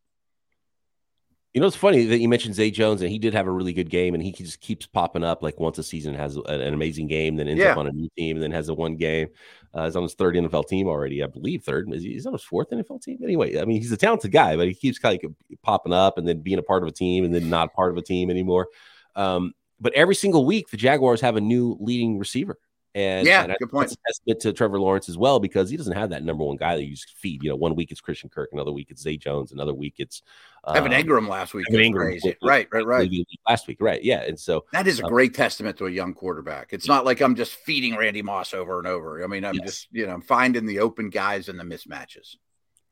You 1.53 1.61
know, 1.61 1.67
it's 1.67 1.75
funny 1.75 2.05
that 2.05 2.17
you 2.17 2.27
mentioned 2.27 2.55
Zay 2.55 2.71
Jones, 2.71 3.01
and 3.01 3.11
he 3.11 3.19
did 3.19 3.33
have 3.35 3.45
a 3.45 3.51
really 3.51 3.73
good 3.73 3.89
game, 3.89 4.15
and 4.15 4.23
he 4.23 4.31
just 4.31 4.59
keeps 4.59 4.87
popping 4.87 5.23
up 5.23 5.43
like 5.43 5.59
once 5.59 5.77
a 5.77 5.83
season 5.83 6.15
has 6.15 6.35
an 6.35 6.73
amazing 6.73 7.07
game, 7.07 7.35
then 7.35 7.47
ends 7.47 7.61
yeah. 7.61 7.73
up 7.73 7.77
on 7.77 7.87
a 7.87 7.91
new 7.91 8.09
team, 8.17 8.37
and 8.37 8.43
then 8.43 8.51
has 8.51 8.69
a 8.69 8.73
one 8.73 8.95
game. 8.95 9.27
Uh, 9.73 9.85
he's 9.85 9.95
on 9.95 10.03
his 10.03 10.15
third 10.15 10.35
NFL 10.35 10.67
team 10.67 10.87
already, 10.87 11.23
I 11.23 11.27
believe. 11.27 11.63
Third, 11.63 11.87
he's 11.93 12.25
on 12.25 12.33
his 12.33 12.43
fourth 12.43 12.69
NFL 12.71 13.03
team. 13.03 13.19
Anyway, 13.23 13.59
I 13.59 13.65
mean, 13.65 13.79
he's 13.81 13.91
a 13.91 13.97
talented 13.97 14.31
guy, 14.31 14.55
but 14.55 14.67
he 14.67 14.73
keeps 14.73 14.97
kind 14.97 15.19
of 15.23 15.33
popping 15.61 15.93
up 15.93 16.17
and 16.17 16.27
then 16.27 16.41
being 16.41 16.59
a 16.59 16.63
part 16.63 16.83
of 16.83 16.89
a 16.89 16.91
team 16.91 17.23
and 17.23 17.33
then 17.33 17.49
not 17.49 17.73
part 17.73 17.91
of 17.91 17.97
a 17.97 18.01
team 18.01 18.31
anymore. 18.31 18.67
Um, 19.15 19.53
but 19.79 19.93
every 19.93 20.15
single 20.15 20.45
week, 20.45 20.69
the 20.69 20.77
Jaguars 20.77 21.21
have 21.21 21.35
a 21.35 21.41
new 21.41 21.77
leading 21.79 22.17
receiver. 22.17 22.57
And 22.95 23.25
yeah, 23.25 23.45
and 23.45 23.55
good 23.59 23.71
point. 23.71 23.95
Testament 24.05 24.39
to 24.41 24.53
Trevor 24.53 24.79
Lawrence 24.79 25.09
as 25.09 25.17
well 25.17 25.39
because 25.39 25.67
he 25.67 25.77
doesn't 25.77 25.95
have 25.95 26.11
that 26.11 26.23
number 26.23 26.43
one 26.43 26.57
guy 26.57 26.75
that 26.75 26.83
you 26.83 26.91
just 26.91 27.09
feed. 27.17 27.43
You 27.43 27.49
know, 27.49 27.55
one 27.55 27.73
week 27.75 27.91
it's 27.91 28.01
Christian 28.01 28.29
Kirk, 28.29 28.49
another 28.53 28.71
week 28.71 28.91
it's 28.91 29.01
Zay 29.01 29.17
Jones, 29.17 29.51
another 29.51 29.73
week 29.73 29.95
it's 29.97 30.21
uh, 30.63 30.73
Evan 30.73 30.91
Engram 30.91 31.27
last 31.27 31.55
week. 31.55 31.65
Evan 31.71 31.81
Engram, 31.81 31.95
crazy. 31.95 32.35
right, 32.43 32.67
right, 32.71 32.85
right. 32.85 33.09
Last 33.49 33.67
week, 33.67 33.77
right? 33.81 34.03
Yeah, 34.03 34.21
and 34.21 34.39
so 34.39 34.65
that 34.73 34.85
is 34.85 34.99
a 34.99 35.03
great 35.03 35.33
testament 35.33 35.77
to 35.77 35.87
a 35.87 35.89
young 35.89 36.13
quarterback. 36.13 36.67
It's 36.71 36.87
not 36.87 37.03
like 37.03 37.19
I'm 37.19 37.35
just 37.35 37.55
feeding 37.55 37.97
Randy 37.97 38.21
Moss 38.21 38.53
over 38.53 38.77
and 38.77 38.85
over. 38.85 39.23
I 39.23 39.27
mean, 39.27 39.43
I'm 39.43 39.55
yes. 39.55 39.65
just 39.65 39.87
you 39.91 40.05
know 40.05 40.13
I'm 40.13 40.21
finding 40.21 40.67
the 40.67 40.79
open 40.79 41.09
guys 41.09 41.49
and 41.49 41.59
the 41.59 41.63
mismatches. 41.63 42.35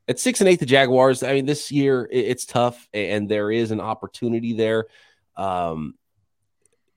At 0.08 0.18
six 0.18 0.40
and 0.40 0.48
eight, 0.48 0.58
the 0.58 0.66
Jaguars. 0.66 1.22
I 1.22 1.32
mean, 1.34 1.46
this 1.46 1.70
year 1.70 2.08
it's 2.10 2.44
tough, 2.44 2.88
and 2.92 3.28
there 3.28 3.52
is 3.52 3.70
an 3.70 3.80
opportunity 3.80 4.52
there. 4.52 4.86
Um, 5.36 5.94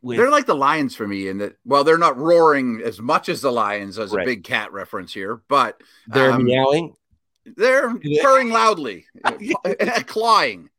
with, 0.05 0.19
they're 0.19 0.29
like 0.29 0.45
the 0.45 0.55
Lions 0.55 0.95
for 0.95 1.07
me 1.07 1.27
in 1.27 1.39
that 1.39 1.55
well, 1.65 1.83
they're 1.83 1.97
not 1.97 2.15
roaring 2.15 2.79
as 2.85 3.01
much 3.01 3.27
as 3.27 3.41
the 3.41 3.51
Lions 3.51 3.97
as 3.97 4.11
right. 4.11 4.21
a 4.21 4.25
big 4.25 4.43
cat 4.43 4.71
reference 4.71 5.11
here, 5.11 5.41
but 5.47 5.81
they're 6.07 6.31
um, 6.31 6.43
meowing. 6.43 6.93
They're 7.57 7.91
purring 8.21 8.49
loudly, 8.51 9.07
clawing. 10.05 10.69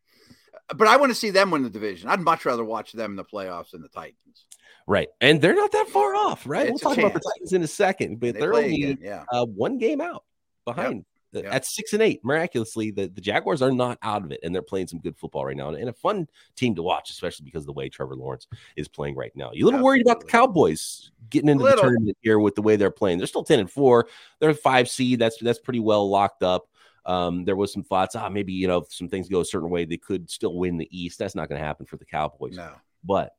But 0.75 0.87
I 0.87 0.97
want 0.97 1.11
to 1.11 1.15
see 1.15 1.31
them 1.31 1.51
win 1.51 1.65
the 1.65 1.71
division. 1.71 2.09
I'd 2.09 2.21
much 2.21 2.45
rather 2.45 2.65
watch 2.65 2.93
them 2.93 3.13
in 3.13 3.17
the 3.17 3.25
playoffs 3.25 3.73
than 3.73 3.83
the 3.83 3.89
Titans. 3.89 4.47
Right, 4.87 5.09
and 5.21 5.41
they're 5.41 5.57
not 5.57 5.73
that 5.73 5.89
far 5.89 6.15
off. 6.15 6.47
Right, 6.47 6.69
it's 6.69 6.85
we'll 6.85 6.95
talk 6.95 7.03
chance. 7.03 7.11
about 7.11 7.21
the 7.21 7.33
Titans 7.35 7.53
in 7.53 7.63
a 7.65 7.67
second, 7.69 8.21
but 8.21 8.35
they 8.35 8.43
are 8.43 8.55
only 8.55 8.85
again, 8.85 8.99
yeah. 9.03 9.25
uh, 9.33 9.45
one 9.45 9.79
game 9.79 10.01
out 10.01 10.23
behind 10.65 10.99
Yep. 10.99 11.05
At 11.45 11.65
six 11.65 11.93
and 11.93 12.03
eight, 12.03 12.21
miraculously, 12.25 12.91
the, 12.91 13.09
the 13.09 13.21
Jaguars 13.21 13.63
are 13.63 13.73
not 13.73 13.99
out 14.03 14.25
of 14.25 14.33
it, 14.33 14.41
and 14.43 14.55
they're 14.55 14.63
playing 14.63 14.87
some 14.87 14.99
good 14.99 15.17
football 15.17 15.45
right 15.45 15.57
now, 15.57 15.69
and, 15.69 15.77
and 15.77 15.89
a 15.89 15.93
fun 15.93 16.29
team 16.55 16.75
to 16.75 16.83
watch, 16.83 17.11
especially 17.11 17.45
because 17.45 17.63
of 17.63 17.67
the 17.67 17.73
way 17.73 17.89
Trevor 17.89 18.17
Lawrence 18.17 18.47
is 18.77 18.89
playing 18.89 19.17
right 19.17 19.35
now. 19.35 19.51
You 19.53 19.65
a 19.65 19.67
little 19.67 19.79
Absolutely. 19.79 19.85
worried 19.85 20.03
about 20.03 20.21
the 20.21 20.27
Cowboys 20.27 21.11
getting 21.31 21.49
into 21.49 21.65
the 21.65 21.77
tournament 21.77 22.17
here 22.23 22.39
with 22.39 22.55
the 22.55 22.63
way 22.63 22.77
they're 22.77 22.91
playing. 22.91 23.19
They're 23.19 23.27
still 23.27 23.45
ten 23.45 23.61
and 23.61 23.71
four. 23.71 24.09
They're 24.39 24.55
five 24.55 24.89
seed. 24.89 25.19
That's 25.19 25.39
that's 25.39 25.59
pretty 25.59 25.81
well 25.81 26.09
locked 26.09 26.43
up. 26.43 26.69
Um, 27.05 27.45
there 27.45 27.57
was 27.57 27.73
some 27.73 27.85
thoughts, 27.85 28.17
ah, 28.17 28.29
maybe 28.29 28.53
you 28.53 28.67
know, 28.67 28.79
if 28.79 28.93
some 28.93 29.09
things 29.09 29.29
go 29.29 29.41
a 29.41 29.45
certain 29.45 29.71
way, 29.71 29.85
they 29.85 29.97
could 29.97 30.29
still 30.29 30.57
win 30.57 30.77
the 30.77 30.89
East. 30.91 31.19
That's 31.19 31.37
not 31.37 31.49
going 31.49 31.61
to 31.61 31.67
happen 31.67 31.87
for 31.87 31.97
the 31.97 32.05
Cowboys. 32.05 32.57
No, 32.57 32.73
but 33.05 33.37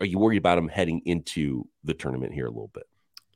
are 0.00 0.06
you 0.06 0.18
worried 0.18 0.38
about 0.38 0.56
them 0.56 0.68
heading 0.68 1.00
into 1.04 1.66
the 1.84 1.94
tournament 1.94 2.32
here 2.32 2.46
a 2.46 2.50
little 2.50 2.70
bit? 2.72 2.86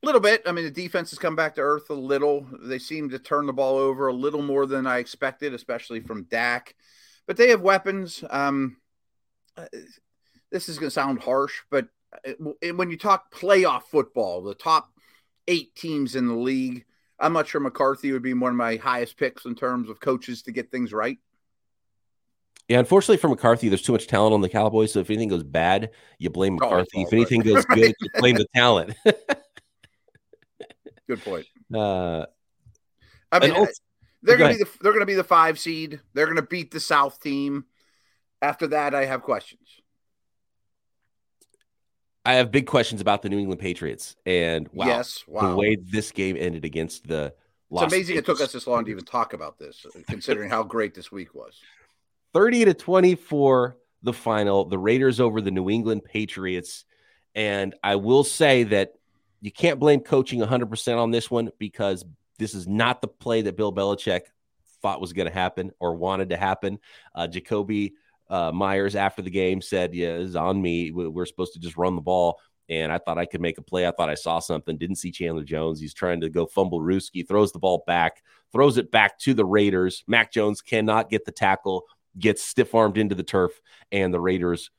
A 0.05 0.07
little 0.07 0.21
bit. 0.21 0.43
I 0.45 0.53
mean, 0.53 0.67
the 0.67 0.71
defense 0.71 1.09
has 1.11 1.19
come 1.19 1.35
back 1.35 1.55
to 1.55 1.63
earth 1.63 1.89
a 1.89 1.95
little. 1.95 2.47
They 2.61 2.79
seem 2.79 3.09
to 3.09 3.19
turn 3.19 3.47
the 3.47 3.55
ball 3.55 3.79
over 3.79 4.09
a 4.09 4.13
little 4.13 4.43
more 4.43 4.67
than 4.67 4.87
I 4.87 4.99
expected, 4.99 5.55
especially 5.55 6.01
from 6.01 6.25
Dak. 6.25 6.75
But 7.27 7.39
they 7.39 7.49
have 7.49 7.63
weapons. 7.63 8.23
Um, 8.29 8.77
uh, 9.57 9.65
this 10.53 10.69
is 10.69 10.79
going 10.79 10.89
to 10.89 10.95
sound 10.95 11.21
harsh, 11.21 11.55
but 11.71 11.89
uh, 12.29 12.33
when 12.75 12.91
you 12.91 12.99
talk 12.99 13.33
playoff 13.33 13.85
football, 13.85 14.43
the 14.43 14.55
top 14.55 14.91
eight 15.49 15.75
teams 15.75 16.17
in 16.17 16.29
the 16.29 16.35
league, 16.35 16.85
I'm 17.19 17.33
not 17.33 17.49
sure 17.49 17.63
McCarthy 17.63 18.13
would 18.13 18.23
be 18.23 18.35
one 18.35 18.51
of 18.51 18.57
my 18.57 18.77
highest 18.77 19.17
picks 19.17 19.47
in 19.47 19.55
terms 19.55 19.89
of 19.89 20.01
coaches 20.01 20.43
to 20.43 20.53
get 20.53 20.71
things 20.71 20.93
right. 20.93 21.17
Yeah, 22.69 22.79
unfortunately 22.79 23.17
for 23.17 23.29
McCarthy, 23.29 23.71
there's 23.71 23.81
too 23.81 23.93
much 23.93 24.07
talent 24.07 24.35
on 24.35 24.43
the 24.43 24.51
Cowboys. 24.51 24.93
So 24.93 25.01
if 25.01 25.09
anything 25.09 25.29
goes 25.29 25.45
bad, 25.45 25.93
you 26.19 26.29
blame 26.29 26.57
McCarthy. 26.57 26.99
Oh, 26.99 27.07
if 27.07 27.13
anything 27.15 27.41
right. 27.41 27.55
goes 27.55 27.65
good, 27.65 27.95
you 28.01 28.09
blame 28.19 28.37
the 28.37 28.47
talent. 28.55 28.95
Good 31.09 31.23
point. 31.23 31.47
Uh, 31.73 32.27
I 33.31 33.41
mean, 33.41 33.67
they're 34.23 34.37
going 34.37 34.53
to 34.53 34.59
be 34.59 34.65
the 34.65 34.71
they're 34.81 34.93
going 34.93 35.01
to 35.01 35.07
be 35.07 35.15
the 35.15 35.25
five 35.25 35.59
seed. 35.59 36.01
They're 36.15 36.27
going 36.27 36.37
to 36.37 36.43
beat 36.43 36.71
the 36.71 36.81
South 36.81 37.21
team. 37.21 37.65
After 38.41 38.69
that, 38.69 38.95
I 38.95 39.05
have 39.05 39.23
questions. 39.23 39.69
I 42.25 42.35
have 42.35 42.51
big 42.51 42.67
questions 42.67 43.01
about 43.01 43.21
the 43.21 43.29
New 43.29 43.39
England 43.39 43.61
Patriots 43.61 44.17
and 44.25 44.69
wow, 44.73 44.87
yes, 44.87 45.25
wow. 45.27 45.51
the 45.51 45.57
way 45.57 45.77
this 45.77 46.11
game 46.11 46.37
ended 46.39 46.65
against 46.65 47.07
the. 47.07 47.35
It's 47.71 47.83
amazing 47.83 48.17
it 48.17 48.25
took 48.25 48.41
us 48.41 48.53
this 48.53 48.67
long 48.67 48.85
to 48.85 48.91
even 48.91 49.05
talk 49.05 49.33
about 49.33 49.59
this, 49.59 49.85
considering 50.09 50.49
how 50.49 50.63
great 50.63 50.95
this 50.95 51.11
week 51.11 51.35
was. 51.35 51.61
Thirty 52.33 52.65
to 52.65 52.73
twenty-four, 52.73 53.77
the 54.03 54.13
final. 54.13 54.65
The 54.65 54.79
Raiders 54.79 55.21
over 55.21 55.41
the 55.41 55.51
New 55.51 55.69
England 55.69 56.05
Patriots, 56.05 56.85
and 57.35 57.75
I 57.83 57.97
will 57.97 58.25
say 58.25 58.63
that 58.65 58.95
you 59.45 59.53
can't 59.53 59.79
blame 59.79 60.01
coaching 60.01 60.41
100% 60.41 60.99
on 60.99 61.11
this 61.11 61.31
one 61.31 61.51
because 61.59 62.03
this 62.39 62.55
is 62.55 62.67
not 62.67 63.03
the 63.03 63.09
play 63.09 63.43
that 63.43 63.59
Bill 63.59 63.71
Belichick 63.71 64.23
thought 64.81 65.03
was 65.03 65.13
going 65.13 65.29
to 65.29 65.35
happen 65.35 65.71
or 65.79 65.97
wanted 65.97 66.31
to 66.31 66.39
happen. 66.39 66.79
Uh, 67.15 67.29
Jakobi 67.31 67.93
uh, 68.31 68.53
Meyers 68.53 68.97
after 68.97 69.21
the 69.21 69.31
game 69.31 69.61
said, 69.61 69.95
"Yeah, 69.95 70.15
it's 70.15 70.35
on 70.35 70.63
me. 70.63 70.93
We're 70.93 71.27
supposed 71.27 71.53
to 71.53 71.61
just 71.61 71.77
run 71.77 71.95
the 71.95 72.01
ball." 72.01 72.41
And 72.71 72.91
I 72.91 72.97
thought 72.97 73.19
I 73.19 73.27
could 73.27 73.43
make 73.43 73.59
a 73.59 73.63
play. 73.63 73.87
I 73.87 73.91
thought 73.91 74.09
I 74.09 74.15
saw 74.15 74.39
something. 74.39 74.79
Didn't 74.79 74.97
see 74.97 75.11
Chandler 75.11 75.45
Jones. 75.45 75.79
He's 75.79 75.93
trying 75.93 76.23
to 76.23 76.31
go 76.31 76.47
fumble 76.47 76.81
Ruski. 76.81 77.29
Throws 77.29 77.53
the 77.53 77.59
ball 77.59 77.85
back. 77.87 78.23
Throws 78.51 78.79
it 78.79 78.91
back 78.91 79.19
to 79.21 79.35
the 79.35 79.45
Raiders. 79.45 80.05
Mac 80.07 80.33
Jones 80.33 80.63
cannot 80.63 81.11
get 81.11 81.27
the 81.27 81.33
tackle. 81.33 81.85
Gets 82.19 82.43
stiff 82.43 82.75
armed 82.75 82.97
into 82.97 83.15
the 83.15 83.23
turf, 83.23 83.61
and 83.93 84.15
the 84.15 84.21
Raiders 84.21 84.71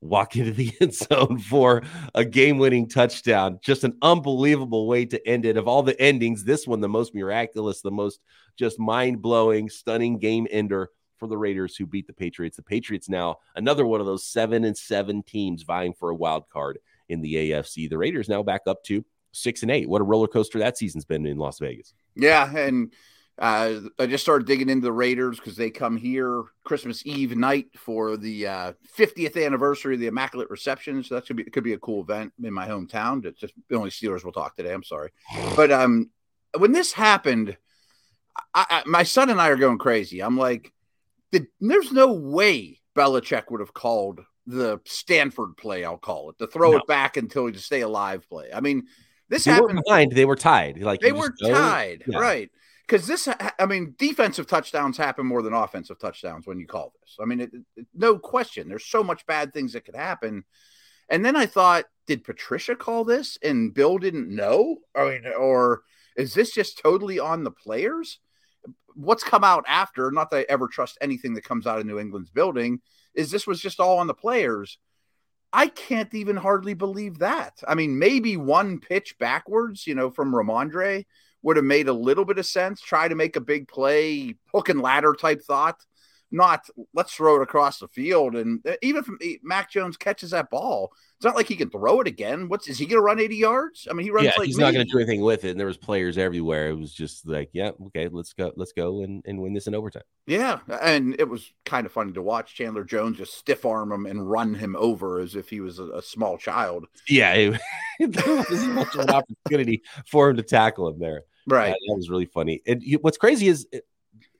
walk 0.00 0.36
into 0.36 0.52
the 0.52 0.72
end 0.80 0.94
zone 0.94 1.38
for 1.38 1.82
a 2.14 2.24
game 2.24 2.58
winning 2.58 2.88
touchdown. 2.88 3.58
Just 3.62 3.84
an 3.84 3.96
unbelievable 4.02 4.86
way 4.86 5.04
to 5.06 5.28
end 5.28 5.44
it. 5.44 5.56
Of 5.56 5.68
all 5.68 5.82
the 5.82 6.00
endings, 6.00 6.44
this 6.44 6.66
one, 6.66 6.80
the 6.80 6.88
most 6.88 7.14
miraculous, 7.14 7.80
the 7.80 7.90
most 7.90 8.20
just 8.56 8.78
mind 8.78 9.22
blowing, 9.22 9.68
stunning 9.68 10.18
game 10.18 10.46
ender 10.50 10.90
for 11.18 11.28
the 11.28 11.38
Raiders 11.38 11.76
who 11.76 11.86
beat 11.86 12.06
the 12.06 12.12
Patriots. 12.12 12.56
The 12.56 12.62
Patriots 12.62 13.08
now 13.08 13.36
another 13.54 13.86
one 13.86 14.00
of 14.00 14.06
those 14.06 14.26
seven 14.26 14.64
and 14.64 14.76
seven 14.76 15.22
teams 15.22 15.62
vying 15.62 15.92
for 15.92 16.10
a 16.10 16.14
wild 16.14 16.48
card 16.48 16.78
in 17.08 17.20
the 17.20 17.34
AFC. 17.34 17.88
The 17.88 17.98
Raiders 17.98 18.28
now 18.28 18.42
back 18.42 18.62
up 18.66 18.82
to 18.84 19.04
six 19.32 19.62
and 19.62 19.70
eight. 19.70 19.88
What 19.88 20.00
a 20.00 20.04
roller 20.04 20.26
coaster 20.26 20.58
that 20.58 20.78
season's 20.78 21.04
been 21.04 21.26
in 21.26 21.38
Las 21.38 21.58
Vegas. 21.58 21.94
Yeah. 22.16 22.50
And 22.56 22.92
uh, 23.40 23.80
I 23.98 24.04
just 24.04 24.22
started 24.22 24.46
digging 24.46 24.68
into 24.68 24.84
the 24.84 24.92
Raiders 24.92 25.38
because 25.38 25.56
they 25.56 25.70
come 25.70 25.96
here 25.96 26.44
Christmas 26.64 27.06
Eve 27.06 27.34
night 27.34 27.68
for 27.74 28.18
the 28.18 28.46
uh, 28.46 28.72
50th 28.96 29.42
anniversary 29.42 29.94
of 29.94 30.00
the 30.00 30.08
Immaculate 30.08 30.50
Reception. 30.50 31.02
So 31.02 31.14
that 31.14 31.26
should 31.26 31.36
be 31.36 31.44
it 31.44 31.52
could 31.52 31.64
be 31.64 31.72
a 31.72 31.78
cool 31.78 32.02
event 32.02 32.34
in 32.42 32.52
my 32.52 32.68
hometown. 32.68 33.24
It's 33.24 33.40
just 33.40 33.54
the 33.70 33.76
only 33.76 33.88
Steelers 33.88 34.24
will 34.24 34.32
talk 34.32 34.56
today. 34.56 34.74
I'm 34.74 34.84
sorry, 34.84 35.10
but 35.56 35.72
um, 35.72 36.10
when 36.58 36.72
this 36.72 36.92
happened, 36.92 37.56
I, 38.54 38.66
I, 38.68 38.82
my 38.86 39.04
son 39.04 39.30
and 39.30 39.40
I 39.40 39.48
are 39.48 39.56
going 39.56 39.78
crazy. 39.78 40.22
I'm 40.22 40.36
like, 40.36 40.70
did, 41.32 41.46
there's 41.60 41.92
no 41.92 42.12
way 42.12 42.80
Belichick 42.94 43.50
would 43.50 43.60
have 43.60 43.72
called 43.72 44.20
the 44.46 44.80
Stanford 44.84 45.56
play. 45.56 45.84
I'll 45.84 45.96
call 45.96 46.28
it 46.28 46.38
to 46.40 46.46
throw 46.46 46.72
no. 46.72 46.78
it 46.78 46.86
back 46.86 47.16
until 47.16 47.50
to 47.50 47.58
stay 47.58 47.80
alive 47.80 48.28
play. 48.28 48.50
I 48.52 48.60
mean, 48.60 48.82
this 49.30 49.44
they 49.44 49.52
happened. 49.52 49.80
behind. 49.82 50.12
They 50.12 50.26
were 50.26 50.36
tied. 50.36 50.78
Like 50.82 51.00
they 51.00 51.12
were 51.12 51.32
tied, 51.42 52.04
yeah. 52.06 52.18
right? 52.18 52.50
Because 52.86 53.06
this, 53.06 53.28
I 53.58 53.66
mean, 53.66 53.94
defensive 53.98 54.46
touchdowns 54.46 54.96
happen 54.96 55.26
more 55.26 55.42
than 55.42 55.52
offensive 55.52 55.98
touchdowns 55.98 56.46
when 56.46 56.58
you 56.58 56.66
call 56.66 56.92
this. 57.00 57.16
I 57.20 57.24
mean, 57.24 57.40
it, 57.40 57.50
it, 57.76 57.86
no 57.94 58.18
question. 58.18 58.68
There's 58.68 58.86
so 58.86 59.04
much 59.04 59.26
bad 59.26 59.52
things 59.52 59.74
that 59.74 59.84
could 59.84 59.96
happen. 59.96 60.44
And 61.08 61.24
then 61.24 61.36
I 61.36 61.46
thought, 61.46 61.84
did 62.06 62.24
Patricia 62.24 62.74
call 62.74 63.04
this 63.04 63.38
and 63.42 63.72
Bill 63.74 63.98
didn't 63.98 64.34
know? 64.34 64.78
I 64.94 65.04
mean, 65.04 65.22
or 65.38 65.82
is 66.16 66.34
this 66.34 66.52
just 66.52 66.78
totally 66.78 67.18
on 67.18 67.44
the 67.44 67.50
players? 67.50 68.18
What's 68.94 69.22
come 69.22 69.44
out 69.44 69.64
after? 69.68 70.10
Not 70.10 70.30
that 70.30 70.38
I 70.38 70.46
ever 70.48 70.66
trust 70.66 70.98
anything 71.00 71.34
that 71.34 71.44
comes 71.44 71.66
out 71.66 71.78
of 71.78 71.86
New 71.86 71.98
England's 71.98 72.30
building. 72.30 72.80
Is 73.14 73.30
this 73.30 73.46
was 73.46 73.60
just 73.60 73.80
all 73.80 73.98
on 73.98 74.06
the 74.06 74.14
players? 74.14 74.78
I 75.52 75.66
can't 75.66 76.12
even 76.14 76.36
hardly 76.36 76.74
believe 76.74 77.18
that. 77.18 77.60
I 77.66 77.74
mean, 77.74 77.98
maybe 77.98 78.36
one 78.36 78.78
pitch 78.78 79.16
backwards, 79.18 79.86
you 79.86 79.94
know, 79.94 80.10
from 80.10 80.32
Rhamondre 80.32 81.04
would 81.42 81.56
have 81.56 81.64
made 81.64 81.88
a 81.88 81.92
little 81.92 82.24
bit 82.24 82.38
of 82.38 82.46
sense. 82.46 82.80
Try 82.80 83.08
to 83.08 83.14
make 83.14 83.36
a 83.36 83.40
big 83.40 83.68
play, 83.68 84.34
hook 84.52 84.68
and 84.68 84.80
ladder 84.80 85.14
type 85.14 85.42
thought, 85.42 85.80
not 86.30 86.66
let's 86.94 87.14
throw 87.14 87.36
it 87.36 87.42
across 87.42 87.78
the 87.78 87.88
field. 87.88 88.36
And 88.36 88.64
uh, 88.66 88.74
even 88.82 89.04
if 89.20 89.40
Mac 89.42 89.70
Jones 89.70 89.96
catches 89.96 90.30
that 90.30 90.50
ball, 90.50 90.92
it's 91.16 91.24
not 91.24 91.36
like 91.36 91.48
he 91.48 91.56
can 91.56 91.70
throw 91.70 92.00
it 92.00 92.06
again. 92.06 92.48
What's 92.48 92.68
is 92.68 92.78
he 92.78 92.86
going 92.86 92.98
to 92.98 93.02
run 93.02 93.20
80 93.20 93.36
yards? 93.36 93.88
I 93.90 93.94
mean, 93.94 94.04
he 94.04 94.10
runs 94.10 94.26
yeah, 94.26 94.32
like 94.38 94.46
he's 94.46 94.56
me. 94.56 94.64
not 94.64 94.72
going 94.72 94.86
to 94.86 94.92
do 94.92 94.98
anything 94.98 95.20
with 95.20 95.44
it. 95.44 95.50
And 95.50 95.60
there 95.60 95.66
was 95.66 95.76
players 95.76 96.16
everywhere. 96.16 96.70
It 96.70 96.78
was 96.78 96.94
just 96.94 97.26
like, 97.26 97.50
yeah, 97.52 97.72
okay, 97.88 98.08
let's 98.08 98.32
go, 98.32 98.52
let's 98.56 98.72
go 98.72 99.02
and, 99.02 99.22
and 99.26 99.40
win 99.40 99.52
this 99.52 99.66
in 99.66 99.74
overtime. 99.74 100.02
Yeah, 100.26 100.60
and 100.80 101.16
it 101.18 101.28
was 101.28 101.52
kind 101.64 101.84
of 101.84 101.92
funny 101.92 102.12
to 102.12 102.22
watch 102.22 102.54
Chandler 102.54 102.84
Jones 102.84 103.18
just 103.18 103.34
stiff 103.34 103.66
arm 103.66 103.92
him 103.92 104.06
and 104.06 104.30
run 104.30 104.54
him 104.54 104.76
over 104.76 105.20
as 105.20 105.34
if 105.34 105.50
he 105.50 105.60
was 105.60 105.78
a, 105.78 105.90
a 105.90 106.02
small 106.02 106.38
child. 106.38 106.86
Yeah, 107.08 107.32
it, 107.98 108.26
was 108.26 108.66
much 108.66 108.94
of 108.94 109.00
an 109.00 109.10
opportunity 109.10 109.82
for 110.06 110.30
him 110.30 110.36
to 110.36 110.42
tackle 110.42 110.88
him 110.88 111.00
there. 111.00 111.24
Right. 111.46 111.70
Uh, 111.70 111.74
that 111.88 111.96
was 111.96 112.10
really 112.10 112.26
funny. 112.26 112.62
And 112.66 112.82
what's 113.00 113.18
crazy 113.18 113.48
is 113.48 113.66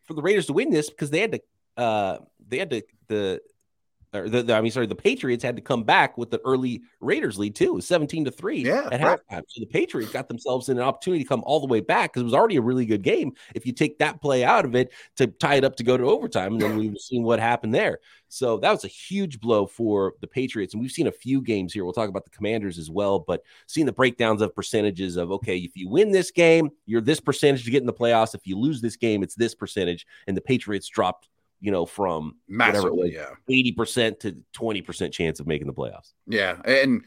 for 0.05 0.15
the 0.15 0.23
Raiders 0.23 0.47
to 0.47 0.53
win 0.53 0.71
this 0.71 0.91
because 0.91 1.11
they 1.11 1.21
had 1.21 1.33
to 1.33 1.41
uh 1.77 2.19
they 2.49 2.59
had 2.59 2.71
to 2.71 2.83
the 3.09 3.41
or 4.13 4.29
the, 4.29 4.43
the, 4.43 4.55
I 4.55 4.61
mean, 4.61 4.73
sorry, 4.73 4.87
the 4.87 4.95
Patriots 4.95 5.45
had 5.45 5.57
to 5.57 5.63
come 5.63 5.85
back 5.85 6.19
with 6.19 6.31
the 6.31 6.41
early 6.45 6.83
Raiders 7.01 7.39
lead 7.39 7.55
too, 7.55 7.81
17 7.81 8.25
to 8.25 8.31
3 8.31 8.65
yeah, 8.65 8.89
at 8.91 9.01
right. 9.01 9.19
halftime. 9.19 9.43
So 9.49 9.61
the 9.61 9.67
Patriots 9.67 10.13
got 10.13 10.29
themselves 10.29 10.69
in 10.69 10.79
an 10.79 10.83
opportunity 10.83 11.23
to 11.23 11.29
come 11.29 11.43
all 11.45 11.61
the 11.61 11.67
way 11.67 11.81
back 11.81 12.13
because 12.13 12.23
it 12.23 12.25
was 12.25 12.35
already 12.35 12.57
a 12.57 12.63
really 12.63 12.87
good 12.87 13.03
game. 13.03 13.33
If 13.55 13.67
you 13.67 13.73
take 13.73 13.99
that 13.99 14.21
play 14.21 14.45
out 14.45 14.65
of 14.65 14.75
it 14.75 14.93
to 15.17 15.29
tie 15.29 15.57
it 15.57 15.65
up 15.65 15.77
to 15.77 15.85
go 15.85 15.97
to 15.97 16.05
overtime, 16.05 16.55
and 16.55 16.63
then 16.63 16.77
we've 16.77 16.99
seen 16.99 17.23
what 17.23 17.39
happened 17.39 17.75
there. 17.75 18.01
So 18.29 18.59
that 18.59 18.71
was 18.71 18.85
a 18.85 18.89
huge 18.89 19.41
blow 19.41 19.67
for 19.67 20.15
the 20.21 20.27
Patriots. 20.27 20.73
And 20.73 20.81
we've 20.81 20.93
seen 20.93 21.09
a 21.09 21.13
few 21.13 21.43
games 21.43 21.73
here. 21.73 21.85
We'll 21.85 21.93
talk 21.93 22.09
about 22.09 22.25
the 22.25 22.31
commanders 22.31 22.79
as 22.79 22.89
well, 22.89 23.19
but 23.19 23.43
seeing 23.67 23.87
the 23.87 23.93
breakdowns 23.93 24.41
of 24.41 24.55
percentages 24.55 25.17
of 25.17 25.33
okay, 25.33 25.59
if 25.59 25.77
you 25.77 25.89
win 25.89 26.13
this 26.13 26.31
game, 26.31 26.71
you're 26.87 27.01
this 27.01 27.21
percentage 27.21 27.65
to 27.65 27.71
get 27.71 27.81
in 27.81 27.87
the 27.87 27.93
playoffs. 27.93 28.35
If 28.35 28.47
you 28.47 28.57
lose 28.57 28.81
this 28.81 28.97
game, 28.97 29.23
it's 29.23 29.35
this 29.35 29.55
percentage. 29.55 30.07
And 30.29 30.37
the 30.37 30.41
Patriots 30.41 30.89
dropped 30.89 31.29
you 31.61 31.71
know, 31.71 31.87
from 31.87 32.37
massively, 32.49 33.15
yeah, 33.15 33.31
eighty 33.49 33.73
percent 33.73 34.21
to 34.21 34.37
twenty 34.53 34.83
percent 34.83 35.13
chance 35.13 35.41
of 35.41 35.47
making 35.47 35.67
the 35.67 35.75
playoffs. 35.75 36.13
Yeah, 36.27 36.57
and 36.65 37.03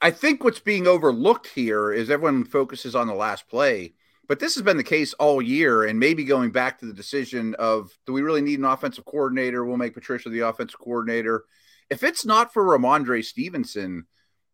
I 0.00 0.10
think 0.10 0.42
what's 0.42 0.60
being 0.60 0.86
overlooked 0.86 1.46
here 1.46 1.92
is 1.92 2.10
everyone 2.10 2.44
focuses 2.44 2.94
on 2.94 3.06
the 3.06 3.14
last 3.14 3.48
play, 3.48 3.94
but 4.26 4.40
this 4.40 4.54
has 4.54 4.62
been 4.62 4.76
the 4.76 4.84
case 4.84 5.12
all 5.14 5.40
year, 5.40 5.84
and 5.84 5.98
maybe 5.98 6.24
going 6.24 6.50
back 6.50 6.78
to 6.80 6.86
the 6.86 6.92
decision 6.92 7.54
of 7.58 7.96
do 8.06 8.12
we 8.12 8.22
really 8.22 8.42
need 8.42 8.58
an 8.58 8.64
offensive 8.64 9.04
coordinator? 9.04 9.64
We'll 9.64 9.76
make 9.76 9.94
Patricia 9.94 10.28
the 10.28 10.40
offensive 10.40 10.80
coordinator. 10.80 11.44
If 11.90 12.02
it's 12.02 12.24
not 12.24 12.52
for 12.52 12.64
Rhamondre 12.64 13.24
Stevenson, 13.24 14.06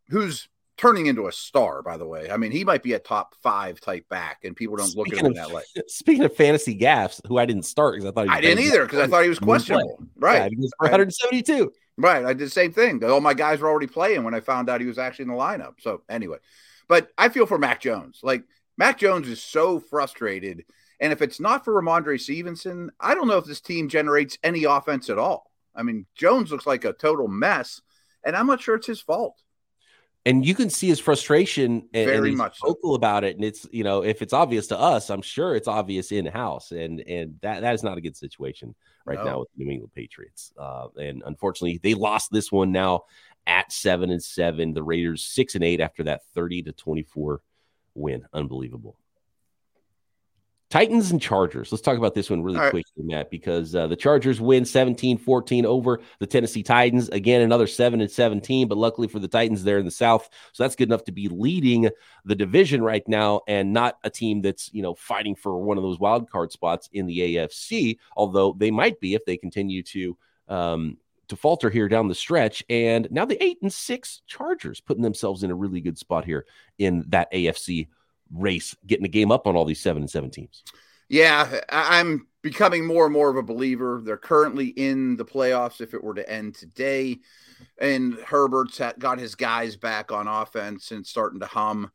who's 0.08 0.48
turning 0.78 1.06
into 1.06 1.26
a 1.26 1.32
star, 1.32 1.82
by 1.82 1.96
the 1.96 2.06
way. 2.06 2.30
I 2.30 2.36
mean, 2.36 2.52
he 2.52 2.64
might 2.64 2.82
be 2.82 2.94
a 2.94 2.98
top 2.98 3.34
five 3.42 3.80
type 3.80 4.08
back, 4.08 4.44
and 4.44 4.56
people 4.56 4.76
don't 4.76 4.86
speaking 4.86 5.12
look 5.12 5.18
at 5.18 5.26
him 5.26 5.32
of, 5.32 5.34
that 5.34 5.50
way. 5.50 5.62
Speaking 5.88 6.24
of 6.24 6.34
fantasy 6.34 6.74
gaffs, 6.74 7.20
who 7.26 7.36
I 7.36 7.44
didn't 7.44 7.64
start 7.64 7.96
because 7.96 8.08
I 8.08 8.12
thought 8.12 8.28
I 8.28 8.40
didn't 8.40 8.64
either 8.64 8.84
because 8.84 9.00
I 9.00 9.06
thought 9.08 9.24
he 9.24 9.28
was 9.28 9.40
questionable. 9.40 9.98
Right, 10.16 10.50
yeah, 10.50 10.68
for 10.78 10.84
172. 10.84 11.72
Right, 11.98 12.24
I 12.24 12.28
did 12.28 12.46
the 12.46 12.50
same 12.50 12.72
thing. 12.72 13.04
All 13.04 13.20
my 13.20 13.34
guys 13.34 13.58
were 13.58 13.68
already 13.68 13.88
playing 13.88 14.22
when 14.22 14.34
I 14.34 14.40
found 14.40 14.70
out 14.70 14.80
he 14.80 14.86
was 14.86 14.98
actually 14.98 15.24
in 15.24 15.30
the 15.30 15.34
lineup. 15.34 15.74
So 15.80 16.02
anyway, 16.08 16.38
but 16.86 17.10
I 17.18 17.28
feel 17.28 17.44
for 17.44 17.58
Mac 17.58 17.80
Jones. 17.80 18.20
Like 18.22 18.44
Mac 18.78 18.98
Jones 18.98 19.28
is 19.28 19.42
so 19.42 19.80
frustrated, 19.80 20.64
and 21.00 21.12
if 21.12 21.20
it's 21.20 21.40
not 21.40 21.64
for 21.64 21.74
Rhamondre 21.74 22.20
Stevenson, 22.20 22.90
I 23.00 23.14
don't 23.14 23.26
know 23.26 23.38
if 23.38 23.44
this 23.44 23.60
team 23.60 23.88
generates 23.88 24.38
any 24.44 24.64
offense 24.64 25.10
at 25.10 25.18
all. 25.18 25.50
I 25.74 25.82
mean, 25.82 26.06
Jones 26.14 26.52
looks 26.52 26.66
like 26.66 26.84
a 26.84 26.92
total 26.92 27.26
mess, 27.26 27.82
and 28.24 28.36
I'm 28.36 28.46
not 28.46 28.60
sure 28.60 28.76
it's 28.76 28.86
his 28.86 29.00
fault 29.00 29.34
and 30.28 30.44
you 30.44 30.54
can 30.54 30.68
see 30.68 30.88
his 30.88 31.00
frustration 31.00 31.88
and, 31.94 32.06
very 32.06 32.28
and 32.28 32.36
much 32.36 32.60
vocal 32.60 32.94
about 32.94 33.24
it. 33.24 33.36
And 33.36 33.44
it's 33.44 33.66
you 33.72 33.82
know 33.82 34.04
if 34.04 34.20
it's 34.20 34.34
obvious 34.34 34.66
to 34.68 34.78
us, 34.78 35.08
I'm 35.08 35.22
sure 35.22 35.56
it's 35.56 35.68
obvious 35.68 36.12
in 36.12 36.26
house, 36.26 36.70
and 36.70 37.00
and 37.00 37.38
that 37.40 37.62
that 37.62 37.74
is 37.74 37.82
not 37.82 37.96
a 37.96 38.00
good 38.00 38.16
situation 38.16 38.74
right 39.06 39.18
no. 39.18 39.24
now 39.24 39.38
with 39.40 39.48
the 39.56 39.64
New 39.64 39.70
England 39.70 39.94
Patriots. 39.94 40.52
Uh, 40.58 40.88
and 40.96 41.22
unfortunately, 41.24 41.80
they 41.82 41.94
lost 41.94 42.30
this 42.30 42.52
one 42.52 42.72
now 42.72 43.04
at 43.46 43.72
seven 43.72 44.10
and 44.10 44.22
seven. 44.22 44.74
The 44.74 44.82
Raiders 44.82 45.24
six 45.24 45.54
and 45.54 45.64
eight 45.64 45.80
after 45.80 46.04
that 46.04 46.20
thirty 46.34 46.62
to 46.62 46.72
twenty 46.72 47.04
four 47.04 47.40
win. 47.94 48.26
Unbelievable. 48.34 48.98
Titans 50.70 51.10
and 51.10 51.20
Chargers. 51.20 51.72
Let's 51.72 51.80
talk 51.80 51.96
about 51.96 52.14
this 52.14 52.28
one 52.28 52.42
really 52.42 52.58
quickly, 52.70 53.02
Matt, 53.02 53.30
because 53.30 53.74
uh, 53.74 53.86
the 53.86 53.96
Chargers 53.96 54.38
win 54.38 54.66
17 54.66 55.16
14 55.16 55.64
over 55.64 56.00
the 56.18 56.26
Tennessee 56.26 56.62
Titans. 56.62 57.08
Again, 57.08 57.40
another 57.40 57.66
7 57.66 58.02
and 58.02 58.10
17, 58.10 58.68
but 58.68 58.76
luckily 58.76 59.08
for 59.08 59.18
the 59.18 59.28
Titans, 59.28 59.64
they're 59.64 59.78
in 59.78 59.86
the 59.86 59.90
South. 59.90 60.28
So 60.52 60.62
that's 60.62 60.76
good 60.76 60.88
enough 60.88 61.04
to 61.04 61.12
be 61.12 61.28
leading 61.28 61.88
the 62.26 62.34
division 62.34 62.82
right 62.82 63.06
now 63.08 63.40
and 63.48 63.72
not 63.72 63.98
a 64.04 64.10
team 64.10 64.42
that's, 64.42 64.70
you 64.74 64.82
know, 64.82 64.94
fighting 64.94 65.34
for 65.34 65.58
one 65.58 65.78
of 65.78 65.82
those 65.82 65.98
wild 65.98 66.30
card 66.30 66.52
spots 66.52 66.90
in 66.92 67.06
the 67.06 67.18
AFC, 67.18 67.96
although 68.14 68.54
they 68.58 68.70
might 68.70 69.00
be 69.00 69.14
if 69.14 69.24
they 69.24 69.36
continue 69.36 69.82
to. 69.84 70.16
Um, 70.48 70.98
to 71.28 71.36
falter 71.36 71.68
here 71.68 71.90
down 71.90 72.08
the 72.08 72.14
stretch, 72.14 72.64
and 72.70 73.06
now 73.10 73.26
the 73.26 73.42
eight 73.44 73.58
and 73.60 73.70
six 73.70 74.22
Chargers 74.26 74.80
putting 74.80 75.02
themselves 75.02 75.42
in 75.42 75.50
a 75.50 75.54
really 75.54 75.82
good 75.82 75.98
spot 75.98 76.24
here 76.24 76.46
in 76.78 77.04
that 77.08 77.30
AFC 77.32 77.88
race 78.32 78.76
getting 78.86 79.02
the 79.02 79.08
game 79.08 79.30
up 79.30 79.46
on 79.46 79.56
all 79.56 79.64
these 79.64 79.80
seven 79.80 80.02
and 80.02 80.10
seven 80.10 80.30
teams. 80.30 80.62
Yeah, 81.08 81.60
I'm 81.70 82.26
becoming 82.42 82.86
more 82.86 83.06
and 83.06 83.12
more 83.12 83.30
of 83.30 83.36
a 83.36 83.42
believer. 83.42 84.00
They're 84.04 84.16
currently 84.16 84.68
in 84.68 85.16
the 85.16 85.24
playoffs 85.24 85.80
if 85.80 85.94
it 85.94 86.04
were 86.04 86.14
to 86.14 86.30
end 86.30 86.54
today. 86.54 87.18
And 87.78 88.14
Herbert's 88.26 88.80
got 88.98 89.18
his 89.18 89.34
guys 89.34 89.76
back 89.76 90.12
on 90.12 90.28
offense 90.28 90.92
and 90.92 91.06
starting 91.06 91.40
to 91.40 91.46
hum. 91.46 91.90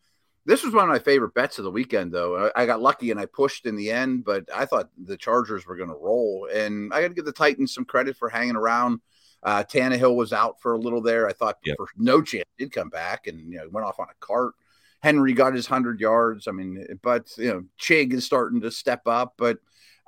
This 0.45 0.63
was 0.63 0.73
one 0.73 0.83
of 0.83 0.89
my 0.89 0.99
favorite 0.99 1.33
bets 1.33 1.57
of 1.57 1.63
the 1.63 1.71
weekend, 1.71 2.11
though. 2.11 2.51
I 2.53 2.65
got 2.65 2.81
lucky 2.81 3.11
and 3.11 3.19
I 3.19 3.27
pushed 3.27 3.65
in 3.65 3.77
the 3.77 3.91
end, 3.91 4.25
but 4.25 4.49
I 4.53 4.65
thought 4.65 4.89
the 5.01 5.15
Chargers 5.15 5.65
were 5.65 5.77
going 5.77 5.89
to 5.89 5.95
roll. 5.95 6.49
And 6.53 6.93
I 6.93 7.01
got 7.01 7.09
to 7.09 7.13
give 7.13 7.25
the 7.25 7.31
Titans 7.31 7.73
some 7.73 7.85
credit 7.85 8.17
for 8.17 8.27
hanging 8.27 8.57
around. 8.57 8.99
Uh, 9.41 9.63
Tannehill 9.63 10.15
was 10.15 10.33
out 10.33 10.59
for 10.61 10.73
a 10.73 10.77
little 10.77 11.01
there. 11.01 11.27
I 11.27 11.33
thought 11.33 11.59
yep. 11.65 11.77
for 11.77 11.87
no 11.97 12.21
chance 12.21 12.45
he'd 12.57 12.71
come 12.71 12.89
back 12.89 13.27
and 13.27 13.39
you 13.51 13.57
know 13.57 13.69
went 13.69 13.85
off 13.85 13.99
on 13.99 14.07
a 14.09 14.25
cart. 14.25 14.53
Henry 15.03 15.33
got 15.33 15.53
his 15.53 15.67
hundred 15.67 15.99
yards. 15.99 16.47
I 16.47 16.51
mean, 16.51 16.87
but 17.01 17.29
you 17.37 17.49
know, 17.49 17.63
Chig 17.79 18.13
is 18.13 18.25
starting 18.25 18.61
to 18.61 18.71
step 18.71 19.01
up, 19.05 19.33
but 19.37 19.57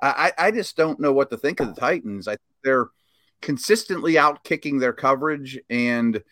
I, 0.02 0.32
I 0.38 0.50
just 0.50 0.76
don't 0.76 0.98
know 1.00 1.12
what 1.12 1.30
to 1.30 1.36
think 1.36 1.60
of 1.60 1.68
the 1.68 1.80
Titans. 1.80 2.26
I 2.26 2.32
think 2.32 2.40
they're 2.64 2.88
consistently 3.42 4.18
out 4.18 4.42
kicking 4.42 4.78
their 4.78 4.94
coverage 4.94 5.58
and 5.68 6.22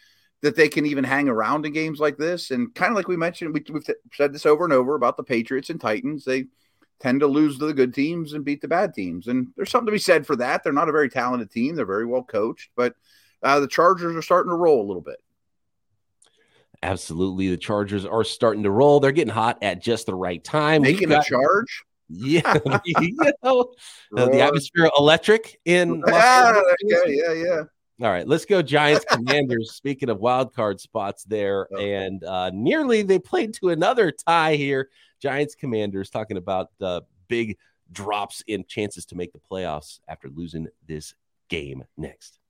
that 0.42 0.57
they 0.57 0.68
can 0.68 0.87
even 0.87 1.05
hang 1.05 1.29
around 1.29 1.64
in 1.66 1.72
games 1.72 2.00
like 2.00 2.16
this. 2.16 2.50
And 2.50 2.74
kind 2.74 2.90
of 2.90 2.96
like 2.96 3.09
we 3.09 3.16
mentioned, 3.16 3.55
we, 3.55 3.62
have 3.72 3.96
said 4.12 4.33
this 4.33 4.46
over 4.46 4.64
and 4.64 4.72
over 4.72 4.94
about 4.94 5.16
the 5.16 5.22
Patriots 5.22 5.70
and 5.70 5.81
Titans. 5.81 6.24
They 6.24 6.46
tend 7.00 7.20
to 7.20 7.27
lose 7.27 7.59
to 7.59 7.66
the 7.66 7.74
good 7.74 7.94
teams 7.94 8.33
and 8.33 8.44
beat 8.44 8.61
the 8.61 8.68
bad 8.68 8.94
teams. 8.94 9.29
And 9.29 9.48
there's 9.57 9.70
something 9.70 9.87
to 9.87 9.92
be 9.92 9.98
said 9.98 10.27
for 10.27 10.37
that. 10.37 10.62
They're 10.62 10.72
not 10.72 10.88
a 10.88 10.92
very 10.92 11.11
talented 11.11 11.50
team. 11.50 11.74
They're 11.77 11.87
very 11.87 12.07
well 12.07 12.22
coached, 12.22 12.70
but 12.77 12.94
uh, 13.42 13.61
the 13.61 13.68
Chargers 13.68 14.16
are 14.16 14.22
starting 14.22 14.50
to 14.50 14.57
roll 14.57 14.83
a 14.83 14.88
little 14.88 15.03
bit. 15.03 15.18
Absolutely. 16.85 17.49
The 17.49 17.57
Chargers 17.57 18.05
are 18.05 18.25
starting 18.25 18.62
to 18.64 18.70
roll. 18.70 19.01
They're 19.01 19.11
getting 19.11 19.33
hot 19.33 19.59
at 19.62 19.83
just 19.83 20.05
the 20.05 20.14
right 20.14 20.44
time. 20.44 20.83
Making 20.83 21.09
got, 21.09 21.27
a 21.27 21.31
charge? 21.31 21.85
Yeah. 22.11 22.59
you 22.85 23.16
know, 23.42 23.73
uh, 24.14 24.27
the 24.27 24.42
atmosphere 24.42 24.90
electric 24.99 25.59
in 25.64 26.03
yeah, 26.07 26.61
okay, 26.85 27.14
yeah, 27.14 27.33
yeah. 27.33 27.62
All 28.03 28.12
right, 28.12 28.29
let's 28.29 28.44
go 28.44 28.61
Giants 28.61 29.07
Commanders. 29.09 29.73
Speaking 29.75 30.11
of 30.11 30.18
wild 30.18 30.55
card 30.55 30.79
spots 30.79 31.25
there, 31.25 31.68
oh. 31.73 31.79
and 31.79 32.23
uh, 32.23 32.51
nearly 32.53 33.01
they 33.03 33.18
played 33.18 33.55
to 33.55 33.70
another 33.70 34.11
tie 34.12 34.57
here. 34.57 34.90
Giants 35.20 35.55
Commanders 35.55 36.11
talking 36.11 36.37
about 36.37 36.68
uh, 36.83 37.01
big 37.29 37.57
drops 37.92 38.42
in 38.47 38.64
chances 38.68 39.07
to 39.07 39.14
make 39.14 39.33
the 39.33 39.38
playoffs 39.38 40.01
after 40.07 40.29
losing 40.29 40.66
this 40.87 41.14
game 41.49 41.85
next. 41.97 42.40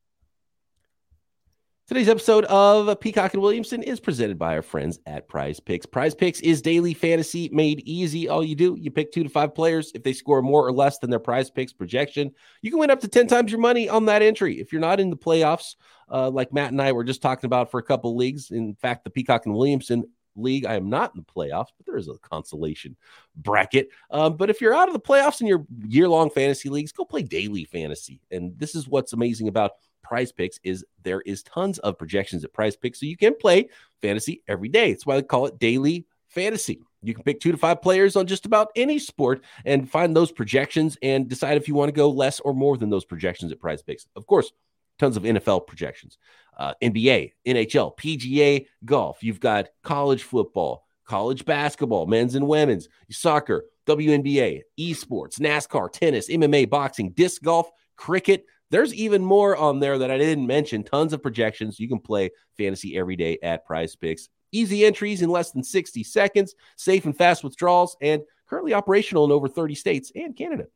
Today's 1.86 2.08
episode 2.08 2.46
of 2.46 2.98
Peacock 2.98 3.34
and 3.34 3.42
Williamson 3.42 3.82
is 3.82 4.00
presented 4.00 4.38
by 4.38 4.54
our 4.54 4.62
friends 4.62 4.98
at 5.04 5.28
Prize 5.28 5.60
Picks. 5.60 5.84
Prize 5.84 6.14
Picks 6.14 6.40
is 6.40 6.62
daily 6.62 6.94
fantasy 6.94 7.50
made 7.52 7.82
easy. 7.84 8.26
All 8.26 8.42
you 8.42 8.54
do, 8.54 8.74
you 8.80 8.90
pick 8.90 9.12
two 9.12 9.22
to 9.22 9.28
five 9.28 9.54
players. 9.54 9.92
If 9.94 10.02
they 10.02 10.14
score 10.14 10.40
more 10.40 10.66
or 10.66 10.72
less 10.72 10.98
than 10.98 11.10
their 11.10 11.18
Prize 11.18 11.50
Picks 11.50 11.74
projection, 11.74 12.30
you 12.62 12.70
can 12.70 12.80
win 12.80 12.90
up 12.90 13.00
to 13.00 13.08
10 13.08 13.26
times 13.26 13.52
your 13.52 13.60
money 13.60 13.86
on 13.86 14.06
that 14.06 14.22
entry. 14.22 14.58
If 14.58 14.72
you're 14.72 14.80
not 14.80 14.98
in 14.98 15.10
the 15.10 15.16
playoffs, 15.16 15.76
uh, 16.10 16.30
like 16.30 16.54
Matt 16.54 16.72
and 16.72 16.80
I 16.80 16.92
were 16.92 17.04
just 17.04 17.20
talking 17.20 17.48
about 17.48 17.70
for 17.70 17.80
a 17.80 17.82
couple 17.82 18.16
leagues, 18.16 18.50
in 18.50 18.74
fact, 18.76 19.04
the 19.04 19.10
Peacock 19.10 19.44
and 19.44 19.54
Williamson 19.54 20.04
league, 20.36 20.64
I 20.64 20.76
am 20.76 20.88
not 20.88 21.14
in 21.14 21.20
the 21.20 21.32
playoffs, 21.32 21.68
but 21.76 21.84
there 21.84 21.98
is 21.98 22.08
a 22.08 22.14
consolation 22.14 22.96
bracket. 23.36 23.90
Um, 24.10 24.38
but 24.38 24.48
if 24.48 24.62
you're 24.62 24.74
out 24.74 24.88
of 24.88 24.94
the 24.94 25.00
playoffs 25.00 25.42
in 25.42 25.46
your 25.46 25.66
year 25.86 26.08
long 26.08 26.30
fantasy 26.30 26.70
leagues, 26.70 26.92
go 26.92 27.04
play 27.04 27.22
daily 27.22 27.66
fantasy. 27.66 28.22
And 28.30 28.58
this 28.58 28.74
is 28.74 28.88
what's 28.88 29.12
amazing 29.12 29.48
about 29.48 29.72
prize 30.04 30.30
picks 30.30 30.60
is 30.62 30.84
there 31.02 31.20
is 31.22 31.42
tons 31.42 31.78
of 31.78 31.98
projections 31.98 32.44
at 32.44 32.52
prize 32.52 32.76
picks. 32.76 33.00
So 33.00 33.06
you 33.06 33.16
can 33.16 33.34
play 33.34 33.68
fantasy 34.00 34.42
every 34.46 34.68
day. 34.68 34.92
That's 34.92 35.06
why 35.06 35.16
they 35.16 35.22
call 35.22 35.46
it 35.46 35.58
daily 35.58 36.06
fantasy. 36.28 36.80
You 37.02 37.14
can 37.14 37.24
pick 37.24 37.40
two 37.40 37.52
to 37.52 37.58
five 37.58 37.82
players 37.82 38.16
on 38.16 38.26
just 38.26 38.46
about 38.46 38.70
any 38.76 38.98
sport 38.98 39.44
and 39.64 39.90
find 39.90 40.16
those 40.16 40.32
projections 40.32 40.96
and 41.02 41.28
decide 41.28 41.56
if 41.56 41.68
you 41.68 41.74
want 41.74 41.88
to 41.88 41.92
go 41.92 42.10
less 42.10 42.40
or 42.40 42.54
more 42.54 42.76
than 42.76 42.90
those 42.90 43.04
projections 43.04 43.52
at 43.52 43.60
prize 43.60 43.82
picks. 43.82 44.06
Of 44.16 44.26
course, 44.26 44.52
tons 44.98 45.16
of 45.16 45.24
NFL 45.24 45.66
projections, 45.66 46.18
uh, 46.56 46.74
NBA, 46.82 47.32
NHL, 47.46 47.96
PGA, 47.96 48.66
golf. 48.84 49.22
You've 49.22 49.40
got 49.40 49.68
college 49.82 50.22
football, 50.22 50.86
college 51.04 51.44
basketball, 51.44 52.06
men's 52.06 52.34
and 52.34 52.46
women's, 52.48 52.88
soccer, 53.10 53.66
WNBA, 53.86 54.62
esports, 54.78 55.38
NASCAR, 55.38 55.92
tennis, 55.92 56.30
MMA, 56.30 56.68
boxing, 56.70 57.10
disc 57.10 57.42
golf, 57.42 57.70
cricket, 57.96 58.46
there's 58.74 58.92
even 58.92 59.24
more 59.24 59.56
on 59.56 59.78
there 59.78 59.98
that 59.98 60.10
I 60.10 60.18
didn't 60.18 60.48
mention. 60.48 60.82
Tons 60.82 61.12
of 61.12 61.22
projections. 61.22 61.78
You 61.78 61.88
can 61.88 62.00
play 62.00 62.30
fantasy 62.56 62.98
every 62.98 63.14
day 63.14 63.38
at 63.40 63.64
Prize 63.64 63.94
Picks. 63.94 64.28
Easy 64.50 64.84
entries 64.84 65.22
in 65.22 65.30
less 65.30 65.52
than 65.52 65.62
60 65.62 66.02
seconds, 66.02 66.56
safe 66.76 67.04
and 67.04 67.16
fast 67.16 67.44
withdrawals, 67.44 67.96
and 68.00 68.22
currently 68.48 68.74
operational 68.74 69.26
in 69.26 69.30
over 69.30 69.46
30 69.46 69.76
states 69.76 70.10
and 70.16 70.36
Canada. 70.36 70.66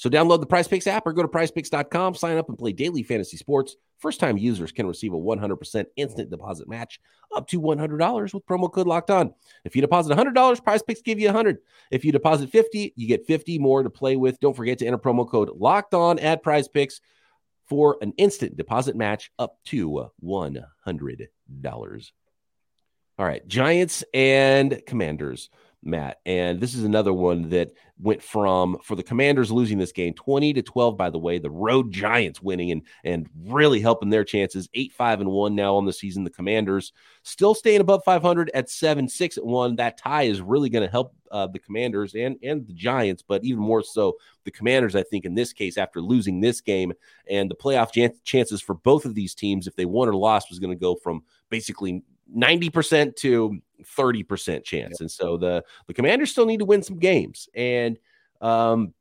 So 0.00 0.08
download 0.08 0.40
the 0.40 0.46
Prize 0.46 0.66
Picks 0.66 0.86
app 0.86 1.06
or 1.06 1.12
go 1.12 1.20
to 1.20 1.28
prizepicks.com, 1.28 2.14
sign 2.14 2.38
up 2.38 2.48
and 2.48 2.56
play 2.56 2.72
daily 2.72 3.02
fantasy 3.02 3.36
sports. 3.36 3.76
First 3.98 4.18
time 4.18 4.38
users 4.38 4.72
can 4.72 4.86
receive 4.86 5.12
a 5.12 5.16
100% 5.18 5.84
instant 5.96 6.30
deposit 6.30 6.70
match 6.70 7.02
up 7.36 7.46
to 7.48 7.60
$100 7.60 8.32
with 8.32 8.46
promo 8.46 8.72
code 8.72 8.86
locked 8.86 9.10
on. 9.10 9.34
If 9.66 9.76
you 9.76 9.82
deposit 9.82 10.16
$100, 10.16 10.64
Prize 10.64 10.80
Picks 10.80 11.02
give 11.02 11.20
you 11.20 11.26
100. 11.26 11.58
If 11.90 12.02
you 12.06 12.12
deposit 12.12 12.48
50, 12.48 12.94
you 12.96 13.06
get 13.06 13.26
50 13.26 13.58
more 13.58 13.82
to 13.82 13.90
play 13.90 14.16
with. 14.16 14.40
Don't 14.40 14.56
forget 14.56 14.78
to 14.78 14.86
enter 14.86 14.96
promo 14.96 15.28
code 15.28 15.50
locked 15.54 15.92
on 15.92 16.18
at 16.18 16.42
Prize 16.42 16.66
Picks 16.66 17.02
for 17.68 17.98
an 18.00 18.14
instant 18.16 18.56
deposit 18.56 18.96
match 18.96 19.30
up 19.38 19.58
to 19.66 20.08
$100. 20.24 22.10
All 23.18 23.26
right, 23.26 23.46
Giants 23.46 24.02
and 24.14 24.80
Commanders. 24.86 25.50
Matt. 25.82 26.20
And 26.26 26.60
this 26.60 26.74
is 26.74 26.84
another 26.84 27.12
one 27.12 27.48
that 27.50 27.72
went 27.98 28.22
from 28.22 28.78
for 28.82 28.96
the 28.96 29.02
Commanders 29.02 29.50
losing 29.50 29.78
this 29.78 29.92
game 29.92 30.14
20 30.14 30.54
to 30.54 30.62
12 30.62 30.96
by 30.96 31.10
the 31.10 31.18
way, 31.18 31.38
the 31.38 31.50
road 31.50 31.92
Giants 31.92 32.42
winning 32.42 32.70
and 32.70 32.82
and 33.04 33.28
really 33.44 33.80
helping 33.80 34.10
their 34.10 34.24
chances 34.24 34.68
8-5 34.76 35.20
and 35.20 35.30
1 35.30 35.54
now 35.54 35.76
on 35.76 35.86
the 35.86 35.92
season. 35.92 36.24
The 36.24 36.30
Commanders 36.30 36.92
still 37.22 37.54
staying 37.54 37.80
above 37.80 38.02
500 38.04 38.50
at 38.54 38.68
7-6 38.68 39.38
at 39.38 39.44
1. 39.44 39.76
That 39.76 39.98
tie 39.98 40.24
is 40.24 40.40
really 40.40 40.68
going 40.68 40.84
to 40.84 40.90
help 40.90 41.14
uh, 41.30 41.46
the 41.46 41.58
Commanders 41.58 42.14
and 42.14 42.36
and 42.42 42.66
the 42.66 42.74
Giants, 42.74 43.22
but 43.26 43.44
even 43.44 43.62
more 43.62 43.82
so 43.82 44.16
the 44.44 44.50
Commanders 44.50 44.94
I 44.94 45.02
think 45.02 45.24
in 45.24 45.34
this 45.34 45.52
case 45.52 45.78
after 45.78 46.00
losing 46.00 46.40
this 46.40 46.60
game 46.60 46.92
and 47.28 47.50
the 47.50 47.56
playoff 47.56 47.92
jan- 47.92 48.18
chances 48.24 48.60
for 48.60 48.74
both 48.74 49.04
of 49.04 49.14
these 49.14 49.34
teams 49.34 49.66
if 49.66 49.76
they 49.76 49.86
won 49.86 50.08
or 50.08 50.14
lost 50.14 50.50
was 50.50 50.58
going 50.58 50.76
to 50.76 50.80
go 50.80 50.94
from 50.94 51.22
basically 51.48 52.02
90% 52.36 53.16
to 53.16 53.60
30% 53.84 54.64
chance. 54.64 55.00
And 55.00 55.10
so 55.10 55.36
the 55.36 55.64
the 55.86 55.94
Commanders 55.94 56.30
still 56.30 56.46
need 56.46 56.58
to 56.58 56.64
win 56.64 56.82
some 56.82 56.98
games. 56.98 57.48
And 57.54 57.98
um 58.40 58.94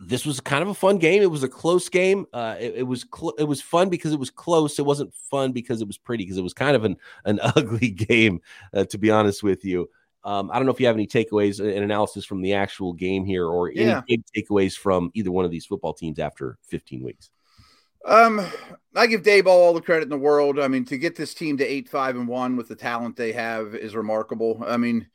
this 0.00 0.26
was 0.26 0.40
kind 0.40 0.62
of 0.62 0.68
a 0.68 0.74
fun 0.74 0.98
game. 0.98 1.22
It 1.22 1.30
was 1.30 1.42
a 1.42 1.48
close 1.48 1.88
game. 1.88 2.26
Uh, 2.32 2.56
it, 2.58 2.74
it 2.78 2.82
was 2.82 3.06
cl- 3.14 3.34
it 3.38 3.44
was 3.44 3.62
fun 3.62 3.88
because 3.88 4.12
it 4.12 4.18
was 4.18 4.30
close. 4.30 4.78
It 4.78 4.84
wasn't 4.84 5.14
fun 5.14 5.52
because 5.52 5.80
it 5.80 5.86
was 5.86 5.98
pretty 5.98 6.24
because 6.24 6.38
it 6.38 6.42
was 6.42 6.54
kind 6.54 6.74
of 6.74 6.84
an 6.84 6.96
an 7.24 7.38
ugly 7.56 7.90
game, 7.90 8.40
uh, 8.74 8.84
to 8.86 8.98
be 8.98 9.10
honest 9.10 9.42
with 9.42 9.64
you. 9.64 9.88
Um, 10.24 10.50
I 10.50 10.56
don't 10.56 10.66
know 10.66 10.72
if 10.72 10.80
you 10.80 10.86
have 10.86 10.96
any 10.96 11.06
takeaways 11.06 11.60
and 11.60 11.84
analysis 11.84 12.24
from 12.24 12.42
the 12.42 12.54
actual 12.54 12.92
game 12.92 13.24
here, 13.24 13.46
or 13.46 13.70
yeah. 13.70 14.02
any 14.08 14.22
big 14.34 14.46
takeaways 14.46 14.76
from 14.76 15.10
either 15.14 15.30
one 15.30 15.44
of 15.44 15.50
these 15.50 15.64
football 15.64 15.94
teams 15.94 16.18
after 16.18 16.58
15 16.62 17.02
weeks. 17.02 17.30
Um, 18.04 18.44
I 18.94 19.06
give 19.06 19.22
Daboll 19.22 19.46
all 19.48 19.74
the 19.74 19.80
credit 19.80 20.04
in 20.04 20.08
the 20.08 20.18
world. 20.18 20.58
I 20.58 20.68
mean, 20.68 20.84
to 20.86 20.98
get 20.98 21.16
this 21.16 21.34
team 21.34 21.58
to 21.58 21.64
eight, 21.64 21.88
five, 21.88 22.16
and 22.16 22.26
one 22.26 22.56
with 22.56 22.68
the 22.68 22.76
talent 22.76 23.16
they 23.16 23.32
have 23.32 23.74
is 23.74 23.94
remarkable. 23.94 24.62
I 24.66 24.76
mean, 24.76 25.08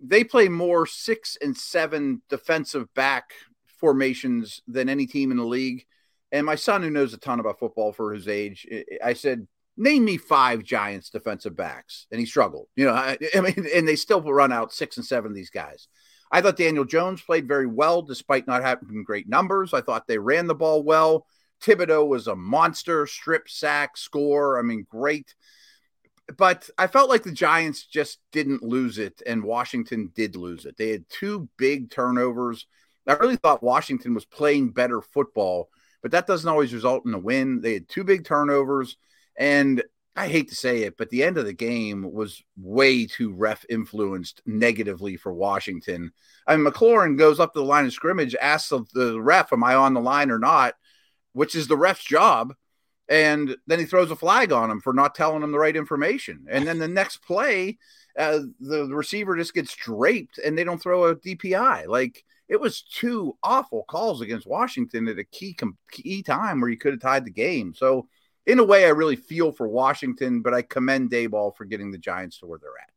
they 0.00 0.24
play 0.24 0.48
more 0.48 0.86
six 0.86 1.36
and 1.40 1.56
seven 1.56 2.22
defensive 2.28 2.92
back 2.94 3.32
formations 3.78 4.60
than 4.66 4.88
any 4.88 5.06
team 5.06 5.30
in 5.30 5.36
the 5.36 5.44
league. 5.44 5.84
And 6.32 6.46
my 6.46 6.54
son, 6.54 6.82
who 6.82 6.90
knows 6.90 7.12
a 7.12 7.18
ton 7.18 7.40
about 7.40 7.58
football 7.58 7.92
for 7.92 8.12
his 8.12 8.28
age, 8.28 8.66
I 9.04 9.14
said, 9.14 9.46
"Name 9.76 10.04
me 10.04 10.16
five 10.16 10.62
Giants 10.62 11.10
defensive 11.10 11.56
backs," 11.56 12.06
and 12.10 12.20
he 12.20 12.26
struggled. 12.26 12.68
You 12.76 12.86
know, 12.86 12.92
I, 12.92 13.18
I 13.34 13.40
mean, 13.40 13.66
and 13.74 13.86
they 13.86 13.96
still 13.96 14.22
run 14.22 14.52
out 14.52 14.72
six 14.72 14.96
and 14.96 15.04
seven 15.04 15.32
of 15.32 15.36
these 15.36 15.50
guys. 15.50 15.88
I 16.32 16.40
thought 16.40 16.56
Daniel 16.56 16.84
Jones 16.84 17.20
played 17.20 17.48
very 17.48 17.66
well 17.66 18.02
despite 18.02 18.46
not 18.46 18.62
having 18.62 19.02
great 19.02 19.28
numbers. 19.28 19.74
I 19.74 19.80
thought 19.80 20.06
they 20.06 20.18
ran 20.18 20.46
the 20.46 20.54
ball 20.54 20.84
well. 20.84 21.26
Thibodeaux 21.62 22.06
was 22.06 22.26
a 22.26 22.36
monster, 22.36 23.06
strip 23.06 23.48
sack, 23.48 23.96
score. 23.96 24.58
I 24.58 24.62
mean, 24.62 24.86
great. 24.88 25.34
But 26.36 26.70
I 26.78 26.86
felt 26.86 27.10
like 27.10 27.22
the 27.22 27.32
Giants 27.32 27.84
just 27.84 28.20
didn't 28.32 28.62
lose 28.62 28.98
it, 28.98 29.20
and 29.26 29.42
Washington 29.42 30.12
did 30.14 30.36
lose 30.36 30.64
it. 30.64 30.76
They 30.76 30.90
had 30.90 31.08
two 31.08 31.48
big 31.56 31.90
turnovers. 31.90 32.66
I 33.06 33.14
really 33.14 33.36
thought 33.36 33.62
Washington 33.62 34.14
was 34.14 34.24
playing 34.24 34.70
better 34.70 35.00
football, 35.00 35.70
but 36.02 36.12
that 36.12 36.26
doesn't 36.26 36.48
always 36.48 36.72
result 36.72 37.04
in 37.04 37.14
a 37.14 37.18
win. 37.18 37.60
They 37.60 37.74
had 37.74 37.88
two 37.88 38.04
big 38.04 38.24
turnovers, 38.24 38.96
and 39.36 39.82
I 40.16 40.28
hate 40.28 40.48
to 40.48 40.54
say 40.54 40.82
it, 40.82 40.96
but 40.96 41.10
the 41.10 41.22
end 41.22 41.38
of 41.38 41.46
the 41.46 41.52
game 41.52 42.12
was 42.12 42.42
way 42.56 43.06
too 43.06 43.32
ref 43.32 43.64
influenced 43.68 44.42
negatively 44.44 45.16
for 45.16 45.32
Washington. 45.32 46.12
I 46.46 46.56
mean, 46.56 46.66
McLaurin 46.66 47.16
goes 47.16 47.40
up 47.40 47.54
to 47.54 47.60
the 47.60 47.64
line 47.64 47.86
of 47.86 47.92
scrimmage, 47.92 48.34
asks 48.34 48.72
the 48.92 49.20
ref, 49.20 49.52
Am 49.52 49.64
I 49.64 49.74
on 49.74 49.94
the 49.94 50.00
line 50.00 50.30
or 50.30 50.38
not? 50.38 50.74
Which 51.32 51.54
is 51.54 51.68
the 51.68 51.76
ref's 51.76 52.04
job. 52.04 52.54
And 53.08 53.56
then 53.66 53.80
he 53.80 53.86
throws 53.86 54.10
a 54.10 54.16
flag 54.16 54.52
on 54.52 54.70
him 54.70 54.80
for 54.80 54.92
not 54.92 55.14
telling 55.16 55.42
him 55.42 55.50
the 55.50 55.58
right 55.58 55.74
information. 55.74 56.46
And 56.48 56.66
then 56.66 56.78
the 56.78 56.86
next 56.86 57.18
play, 57.18 57.78
uh, 58.16 58.40
the 58.60 58.86
receiver 58.86 59.36
just 59.36 59.52
gets 59.52 59.74
draped 59.74 60.38
and 60.38 60.56
they 60.56 60.62
don't 60.62 60.80
throw 60.80 61.06
a 61.06 61.16
DPI. 61.16 61.88
Like 61.88 62.24
it 62.48 62.60
was 62.60 62.82
two 62.82 63.36
awful 63.42 63.84
calls 63.88 64.20
against 64.20 64.46
Washington 64.46 65.08
at 65.08 65.18
a 65.18 65.24
key 65.24 65.56
key 65.90 66.22
time 66.22 66.60
where 66.60 66.70
you 66.70 66.78
could 66.78 66.92
have 66.92 67.00
tied 67.00 67.24
the 67.24 67.32
game. 67.32 67.74
So 67.74 68.08
in 68.46 68.60
a 68.60 68.64
way, 68.64 68.84
I 68.84 68.90
really 68.90 69.16
feel 69.16 69.50
for 69.50 69.66
Washington, 69.66 70.40
but 70.40 70.54
I 70.54 70.62
commend 70.62 71.10
Daboll 71.10 71.56
for 71.56 71.64
getting 71.64 71.90
the 71.90 71.98
Giants 71.98 72.38
to 72.38 72.46
where 72.46 72.60
they're 72.60 72.70
at 72.80 72.90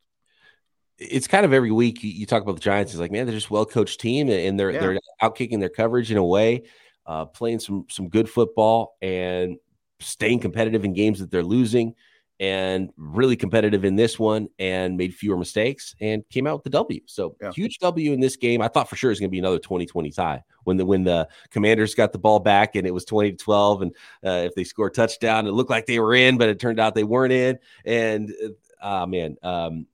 it's 0.99 1.27
kind 1.27 1.45
of 1.45 1.53
every 1.53 1.71
week 1.71 2.03
you, 2.03 2.25
talk 2.25 2.43
about 2.43 2.55
the 2.55 2.61
Giants. 2.61 2.91
It's 2.91 2.99
like, 2.99 3.11
man, 3.11 3.25
they're 3.25 3.35
just 3.35 3.51
well 3.51 3.65
coached 3.65 3.99
team 3.99 4.29
and 4.29 4.59
they're 4.59 4.71
yeah. 4.71 4.79
they're 4.79 4.99
out 5.21 5.35
kicking 5.35 5.59
their 5.59 5.69
coverage 5.69 6.11
in 6.11 6.17
a 6.17 6.23
way 6.23 6.63
uh, 7.05 7.25
playing 7.25 7.59
some 7.59 7.85
some 7.89 8.09
good 8.09 8.29
football 8.29 8.97
and 9.01 9.57
staying 9.99 10.39
competitive 10.39 10.85
in 10.85 10.93
games 10.93 11.19
that 11.19 11.31
they're 11.31 11.43
losing 11.43 11.95
and 12.39 12.91
really 12.97 13.35
competitive 13.35 13.85
in 13.85 13.95
this 13.95 14.17
one 14.19 14.49
and 14.59 14.97
made 14.97 15.13
fewer 15.13 15.37
mistakes 15.37 15.95
and 16.01 16.27
came 16.29 16.47
out 16.47 16.55
with 16.55 16.63
the 16.63 16.69
W. 16.71 16.99
So 17.05 17.35
yeah. 17.41 17.51
huge 17.53 17.77
W 17.79 18.11
in 18.11 18.19
this 18.19 18.35
game. 18.35 18.61
I 18.61 18.67
thought 18.67 18.89
for 18.89 18.95
sure 18.95 19.11
it's 19.11 19.19
going 19.19 19.29
to 19.29 19.31
be 19.31 19.39
another 19.39 19.59
2020 19.59 20.11
tie 20.11 20.43
when 20.63 20.77
the 20.77 20.85
when 20.85 21.03
the 21.03 21.27
commanders 21.51 21.95
got 21.95 22.11
the 22.11 22.19
ball 22.19 22.39
back 22.39 22.75
and 22.75 22.87
it 22.87 22.91
was 22.91 23.05
20 23.05 23.31
to 23.31 23.37
12. 23.37 23.81
And 23.83 23.95
uh, 24.25 24.43
if 24.45 24.55
they 24.55 24.63
score 24.63 24.87
a 24.87 24.91
touchdown, 24.91 25.47
it 25.47 25.51
looked 25.51 25.69
like 25.69 25.85
they 25.85 25.99
were 25.99 26.15
in, 26.15 26.37
but 26.37 26.49
it 26.49 26.59
turned 26.59 26.79
out 26.79 26.95
they 26.95 27.03
weren't 27.03 27.33
in. 27.33 27.59
And 27.85 28.33
uh, 28.81 29.05
man, 29.05 29.37
um, 29.43 29.87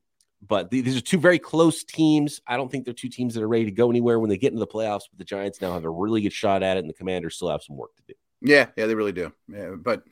but 0.50 0.72
these 0.72 0.98
are 0.98 1.02
two 1.02 1.20
very 1.20 1.40
close 1.40 1.84
teams. 1.84 2.42
I 2.48 2.58
don't 2.58 2.70
think 2.70 2.84
they're 2.84 2.94
two 2.94 3.08
teams 3.08 3.36
that 3.36 3.44
are 3.44 3.48
ready 3.48 3.66
to 3.66 3.72
go 3.72 3.90
anywhere 3.90 4.20
when 4.20 4.32
they 4.32 4.38
get 4.38 4.52
into 4.52 4.60
the 4.60 4.68
playoffs. 4.68 5.04
But 5.10 5.20
the 5.20 5.24
Giants 5.24 5.62
now 5.62 5.74
have 5.74 5.86
a 5.86 5.90
really 5.90 6.22
good 6.22 6.34
shot 6.34 6.64
at 6.64 6.76
it, 6.76 6.82
and 6.82 6.90
the 6.90 6.94
Commanders 6.94 7.36
still 7.36 7.50
have 7.50 7.62
some 7.62 7.78
work 7.78 7.96
to 7.98 8.04
do. 8.08 8.14
Yeah, 8.42 8.66
yeah, 8.76 8.88
they 8.88 8.96
really 8.96 9.12
do. 9.12 9.32
Yeah, 9.48 9.76
but 9.78 10.04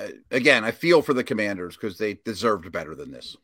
uh, 0.00 0.08
again, 0.30 0.64
I 0.64 0.70
feel 0.70 1.02
for 1.02 1.12
the 1.12 1.22
Commanders 1.22 1.76
because 1.76 1.98
they 1.98 2.14
deserved 2.14 2.72
better 2.72 2.94
than 2.94 3.12
this. 3.12 3.36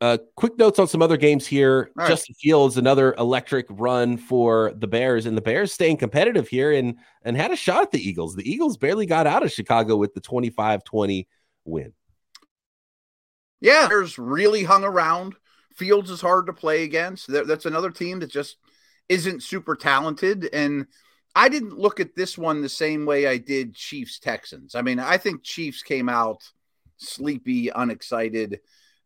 Uh, 0.00 0.18
quick 0.36 0.56
notes 0.58 0.78
on 0.78 0.86
some 0.86 1.02
other 1.02 1.16
games 1.16 1.46
here. 1.46 1.90
Justin 2.06 2.34
Fields, 2.34 2.76
another 2.76 3.14
electric 3.14 3.66
run 3.68 4.16
for 4.16 4.72
the 4.76 4.88
Bears, 4.88 5.26
and 5.26 5.36
the 5.36 5.42
Bears 5.42 5.72
staying 5.72 5.96
competitive 5.96 6.48
here 6.48 6.72
and 6.72 6.98
and 7.22 7.36
had 7.36 7.50
a 7.50 7.56
shot 7.56 7.82
at 7.82 7.90
the 7.90 8.08
Eagles. 8.08 8.36
The 8.36 8.48
Eagles 8.48 8.76
barely 8.76 9.06
got 9.06 9.26
out 9.26 9.44
of 9.44 9.52
Chicago 9.52 9.96
with 9.96 10.14
the 10.14 10.20
25-20 10.20 11.26
win. 11.64 11.92
Yeah, 13.62 13.86
there's 13.88 14.18
really 14.18 14.64
hung 14.64 14.84
around. 14.84 15.34
Fields 15.74 16.10
is 16.10 16.20
hard 16.20 16.46
to 16.46 16.52
play 16.52 16.82
against. 16.82 17.28
That's 17.28 17.64
another 17.64 17.90
team 17.90 18.20
that 18.20 18.30
just 18.30 18.56
isn't 19.08 19.42
super 19.42 19.74
talented. 19.74 20.50
And 20.52 20.86
I 21.34 21.48
didn't 21.48 21.78
look 21.78 22.00
at 22.00 22.14
this 22.14 22.36
one 22.36 22.60
the 22.60 22.68
same 22.68 23.06
way 23.06 23.26
I 23.26 23.38
did 23.38 23.74
Chiefs 23.74 24.18
Texans. 24.18 24.74
I 24.74 24.82
mean, 24.82 24.98
I 24.98 25.16
think 25.16 25.42
Chiefs 25.42 25.82
came 25.82 26.08
out 26.08 26.42
sleepy, 26.98 27.68
unexcited, 27.68 28.60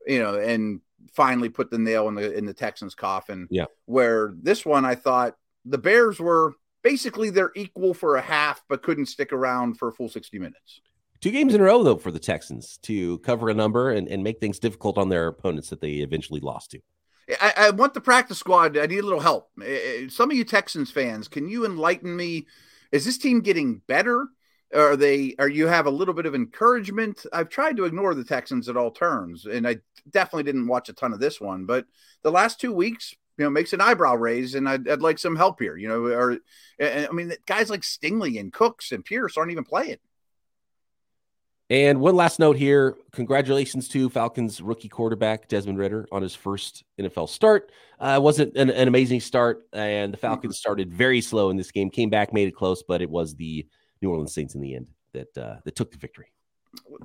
you 0.06 0.18
know, 0.18 0.34
and 0.34 0.80
finally 1.12 1.48
put 1.48 1.70
the 1.70 1.78
nail 1.78 2.08
in 2.08 2.14
the 2.14 2.32
in 2.32 2.46
the 2.46 2.54
Texans 2.54 2.94
coffin. 2.94 3.46
Yeah. 3.50 3.66
Where 3.84 4.34
this 4.42 4.64
one 4.64 4.84
I 4.84 4.94
thought 4.94 5.36
the 5.64 5.78
Bears 5.78 6.18
were 6.18 6.54
basically 6.82 7.30
they're 7.30 7.52
equal 7.54 7.94
for 7.94 8.16
a 8.16 8.22
half, 8.22 8.62
but 8.68 8.82
couldn't 8.82 9.06
stick 9.06 9.32
around 9.32 9.78
for 9.78 9.88
a 9.88 9.92
full 9.92 10.08
60 10.08 10.38
minutes. 10.38 10.80
Two 11.20 11.30
games 11.30 11.54
in 11.54 11.60
a 11.60 11.64
row, 11.64 11.82
though, 11.82 11.96
for 11.96 12.10
the 12.10 12.18
Texans 12.18 12.78
to 12.82 13.18
cover 13.18 13.48
a 13.48 13.54
number 13.54 13.90
and, 13.90 14.08
and 14.08 14.22
make 14.22 14.38
things 14.38 14.58
difficult 14.58 14.98
on 14.98 15.08
their 15.08 15.28
opponents 15.28 15.70
that 15.70 15.80
they 15.80 15.94
eventually 15.94 16.40
lost 16.40 16.72
to. 16.72 16.80
I, 17.40 17.54
I, 17.56 17.70
want 17.70 17.94
the 17.94 18.00
practice 18.00 18.38
squad. 18.38 18.76
I 18.76 18.86
need 18.86 18.98
a 18.98 19.02
little 19.02 19.20
help. 19.20 19.50
Eh, 19.60 19.64
eh, 19.66 20.06
some 20.08 20.30
of 20.30 20.36
you 20.36 20.44
Texans 20.44 20.90
fans, 20.90 21.26
can 21.26 21.48
you 21.48 21.64
enlighten 21.64 22.14
me? 22.14 22.46
Is 22.92 23.04
this 23.04 23.18
team 23.18 23.40
getting 23.40 23.82
better? 23.88 24.28
Are 24.74 24.96
they? 24.96 25.34
Are 25.38 25.48
you 25.48 25.66
have 25.66 25.86
a 25.86 25.90
little 25.90 26.14
bit 26.14 26.26
of 26.26 26.34
encouragement? 26.34 27.24
I've 27.32 27.48
tried 27.48 27.76
to 27.78 27.84
ignore 27.84 28.14
the 28.14 28.24
Texans 28.24 28.68
at 28.68 28.76
all 28.76 28.90
turns, 28.90 29.46
and 29.46 29.66
I 29.66 29.78
definitely 30.10 30.44
didn't 30.44 30.66
watch 30.66 30.88
a 30.88 30.92
ton 30.92 31.12
of 31.12 31.20
this 31.20 31.40
one. 31.40 31.66
But 31.66 31.86
the 32.22 32.32
last 32.32 32.60
two 32.60 32.72
weeks, 32.72 33.14
you 33.38 33.44
know, 33.44 33.50
makes 33.50 33.72
an 33.72 33.80
eyebrow 33.80 34.16
raise, 34.16 34.54
and 34.54 34.68
I'd, 34.68 34.88
I'd 34.88 35.02
like 35.02 35.18
some 35.18 35.36
help 35.36 35.60
here. 35.60 35.76
You 35.76 35.88
know, 35.88 36.06
or 36.06 36.38
I 36.80 37.08
mean, 37.12 37.32
guys 37.46 37.70
like 37.70 37.82
Stingley 37.82 38.40
and 38.40 38.52
Cooks 38.52 38.92
and 38.92 39.04
Pierce 39.04 39.36
aren't 39.36 39.52
even 39.52 39.64
playing. 39.64 39.98
And 41.68 42.00
one 42.00 42.14
last 42.14 42.38
note 42.38 42.56
here 42.56 42.96
congratulations 43.10 43.88
to 43.88 44.08
Falcons 44.08 44.60
rookie 44.60 44.88
quarterback 44.88 45.48
Desmond 45.48 45.78
Ridder 45.78 46.06
on 46.12 46.22
his 46.22 46.34
first 46.34 46.84
NFL 47.00 47.28
start. 47.28 47.72
Uh, 47.98 48.20
wasn't 48.22 48.56
an, 48.56 48.70
an, 48.70 48.86
amazing 48.86 49.20
start, 49.20 49.66
and 49.72 50.12
the 50.12 50.18
Falcons 50.18 50.54
mm-hmm. 50.54 50.58
started 50.58 50.92
very 50.92 51.20
slow 51.20 51.50
in 51.50 51.56
this 51.56 51.72
game, 51.72 51.90
came 51.90 52.10
back, 52.10 52.32
made 52.32 52.46
it 52.46 52.54
close, 52.54 52.84
but 52.86 53.02
it 53.02 53.10
was 53.10 53.34
the 53.34 53.66
New 54.00 54.10
Orleans 54.10 54.32
Saints 54.32 54.54
in 54.54 54.60
the 54.60 54.76
end 54.76 54.90
that 55.12 55.36
uh, 55.36 55.56
that 55.64 55.74
took 55.74 55.90
the 55.90 55.98
victory. 55.98 56.26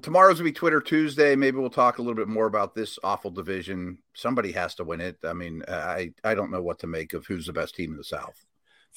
Tomorrow's 0.01 0.35
gonna 0.35 0.49
be 0.49 0.53
Twitter 0.53 0.81
Tuesday. 0.81 1.35
Maybe 1.35 1.57
we'll 1.57 1.69
talk 1.69 1.97
a 1.97 2.01
little 2.01 2.15
bit 2.15 2.27
more 2.27 2.45
about 2.45 2.75
this 2.75 2.99
awful 3.03 3.31
division. 3.31 3.97
Somebody 4.13 4.51
has 4.51 4.75
to 4.75 4.83
win 4.83 5.01
it. 5.01 5.17
I 5.23 5.33
mean, 5.33 5.63
I 5.67 6.13
I 6.23 6.35
don't 6.35 6.51
know 6.51 6.61
what 6.61 6.79
to 6.79 6.87
make 6.87 7.13
of 7.13 7.25
who's 7.25 7.47
the 7.47 7.53
best 7.53 7.73
team 7.73 7.91
in 7.91 7.97
the 7.97 8.03
South. 8.03 8.45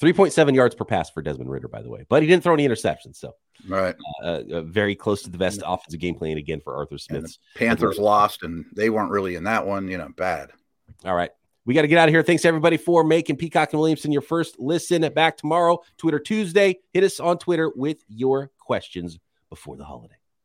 3.7 0.01 0.53
yards 0.53 0.75
per 0.75 0.83
pass 0.83 1.09
for 1.09 1.21
Desmond 1.21 1.49
Ridder, 1.49 1.69
by 1.69 1.81
the 1.81 1.89
way, 1.89 2.05
but 2.09 2.21
he 2.21 2.27
didn't 2.27 2.43
throw 2.43 2.53
any 2.53 2.67
interceptions. 2.67 3.15
So, 3.15 3.33
right, 3.67 3.95
uh, 4.23 4.41
uh, 4.51 4.61
very 4.61 4.95
close 4.95 5.23
to 5.23 5.29
the 5.29 5.37
best 5.37 5.61
mm-hmm. 5.61 5.71
offensive 5.71 5.99
game 5.99 6.15
plan 6.15 6.37
again 6.37 6.61
for 6.61 6.75
Arthur 6.75 6.97
Smith. 6.97 7.37
Panthers 7.55 7.97
lost, 7.97 8.43
and 8.43 8.65
they 8.75 8.89
weren't 8.89 9.11
really 9.11 9.35
in 9.35 9.43
that 9.45 9.65
one. 9.65 9.87
You 9.87 9.97
know, 9.97 10.09
bad. 10.15 10.51
All 11.03 11.15
right, 11.15 11.31
We 11.65 11.73
got 11.73 11.83
to 11.83 11.87
get 11.87 11.97
out 11.97 12.07
of 12.07 12.13
here. 12.13 12.23
Thanks 12.23 12.45
everybody 12.45 12.77
for 12.77 13.03
making 13.03 13.37
Peacock 13.37 13.73
and 13.73 13.79
Williamson 13.79 14.11
your 14.11 14.21
first 14.21 14.59
listen. 14.59 15.01
Back 15.13 15.37
tomorrow, 15.37 15.81
Twitter 15.97 16.19
Tuesday. 16.19 16.79
Hit 16.93 17.03
us 17.03 17.19
on 17.19 17.37
Twitter 17.37 17.71
with 17.75 18.03
your 18.07 18.51
questions 18.59 19.19
before 19.49 19.75
the 19.75 19.85
holiday. 19.85 20.15